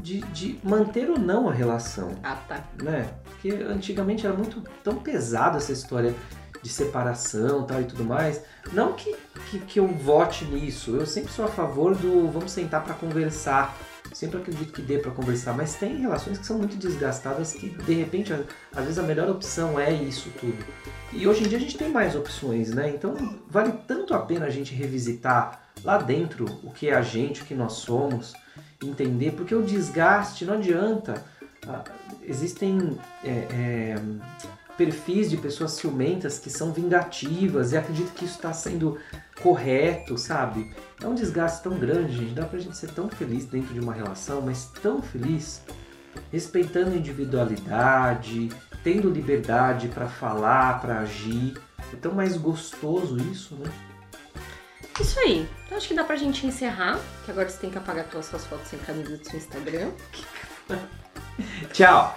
de, 0.00 0.20
de 0.32 0.58
manter 0.64 1.10
ou 1.10 1.18
não 1.18 1.48
a 1.48 1.52
relação. 1.52 2.12
Ah, 2.22 2.36
tá. 2.48 2.64
né? 2.82 3.08
Porque 3.24 3.50
antigamente 3.50 4.26
era 4.26 4.34
muito 4.34 4.62
tão 4.82 4.96
pesado 4.96 5.58
essa 5.58 5.72
história 5.72 6.14
de 6.62 6.68
separação 6.68 7.64
tal 7.64 7.80
e 7.80 7.84
tudo 7.84 8.04
mais. 8.04 8.40
Não 8.72 8.92
que, 8.92 9.14
que, 9.50 9.58
que 9.58 9.80
eu 9.80 9.86
vote 9.88 10.44
nisso, 10.46 10.96
eu 10.96 11.04
sempre 11.06 11.32
sou 11.32 11.44
a 11.44 11.48
favor 11.48 11.94
do 11.94 12.28
vamos 12.30 12.52
sentar 12.52 12.82
para 12.84 12.94
conversar. 12.94 13.76
Sempre 14.22 14.38
acredito 14.38 14.72
que 14.72 14.80
dê 14.80 14.98
para 14.98 15.10
conversar, 15.10 15.52
mas 15.52 15.74
tem 15.74 15.96
relações 15.96 16.38
que 16.38 16.46
são 16.46 16.56
muito 16.56 16.76
desgastadas 16.76 17.54
que 17.54 17.70
de 17.70 17.92
repente 17.92 18.32
às 18.32 18.84
vezes 18.84 18.96
a 18.96 19.02
melhor 19.02 19.28
opção 19.28 19.80
é 19.80 19.92
isso 19.92 20.30
tudo. 20.38 20.64
E 21.12 21.26
hoje 21.26 21.42
em 21.42 21.48
dia 21.48 21.58
a 21.58 21.60
gente 21.60 21.76
tem 21.76 21.90
mais 21.90 22.14
opções, 22.14 22.70
né? 22.72 22.88
Então 22.88 23.16
vale 23.50 23.72
tanto 23.84 24.14
a 24.14 24.20
pena 24.20 24.46
a 24.46 24.48
gente 24.48 24.72
revisitar 24.72 25.60
lá 25.82 25.98
dentro 25.98 26.44
o 26.62 26.70
que 26.70 26.88
é 26.88 26.94
a 26.94 27.02
gente, 27.02 27.42
o 27.42 27.44
que 27.44 27.52
nós 27.52 27.72
somos, 27.72 28.32
entender, 28.80 29.32
porque 29.32 29.56
o 29.56 29.62
desgaste 29.64 30.44
não 30.44 30.54
adianta. 30.54 31.20
Ah, 31.66 31.82
existem 32.22 32.96
é, 33.24 33.28
é, 33.28 33.96
perfis 34.76 35.30
de 35.30 35.36
pessoas 35.36 35.72
ciumentas 35.72 36.38
que 36.38 36.48
são 36.48 36.72
vingativas 36.72 37.72
e 37.72 37.76
acreditam 37.76 38.14
que 38.14 38.24
isso 38.24 38.36
está 38.36 38.52
sendo 38.52 38.98
correto, 39.42 40.16
sabe? 40.16 40.70
É 41.02 41.06
um 41.06 41.14
desgaste 41.14 41.62
tão 41.62 41.78
grande, 41.78 42.16
gente. 42.16 42.34
Dá 42.34 42.46
pra 42.46 42.58
gente 42.58 42.76
ser 42.76 42.90
tão 42.90 43.08
feliz 43.08 43.44
dentro 43.44 43.74
de 43.74 43.80
uma 43.80 43.92
relação, 43.92 44.40
mas 44.40 44.70
tão 44.80 45.02
feliz, 45.02 45.62
respeitando 46.30 46.90
a 46.90 46.96
individualidade, 46.96 48.50
tendo 48.84 49.10
liberdade 49.10 49.88
para 49.88 50.06
falar, 50.06 50.80
para 50.80 51.00
agir. 51.00 51.54
É 51.92 51.96
tão 51.96 52.14
mais 52.14 52.36
gostoso 52.36 53.18
isso, 53.30 53.54
né? 53.56 53.70
Isso 55.00 55.18
aí. 55.20 55.48
Então 55.66 55.76
acho 55.76 55.88
que 55.88 55.94
dá 55.94 56.04
pra 56.04 56.16
gente 56.16 56.46
encerrar, 56.46 57.00
que 57.24 57.30
agora 57.30 57.48
você 57.48 57.58
tem 57.58 57.70
que 57.70 57.78
apagar 57.78 58.04
todas 58.04 58.26
as 58.26 58.30
suas 58.30 58.46
fotos 58.46 58.68
sem 58.68 58.78
camisa 58.78 59.16
do 59.16 59.28
seu 59.28 59.38
Instagram. 59.38 59.90
Tchau! 61.72 62.16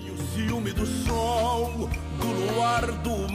E 0.00 0.10
o 0.10 0.16
ciúme 0.34 0.72
do 0.72 0.86
sol, 0.86 1.88
do 2.20 2.26
luar, 2.26 2.86
do 3.02 3.28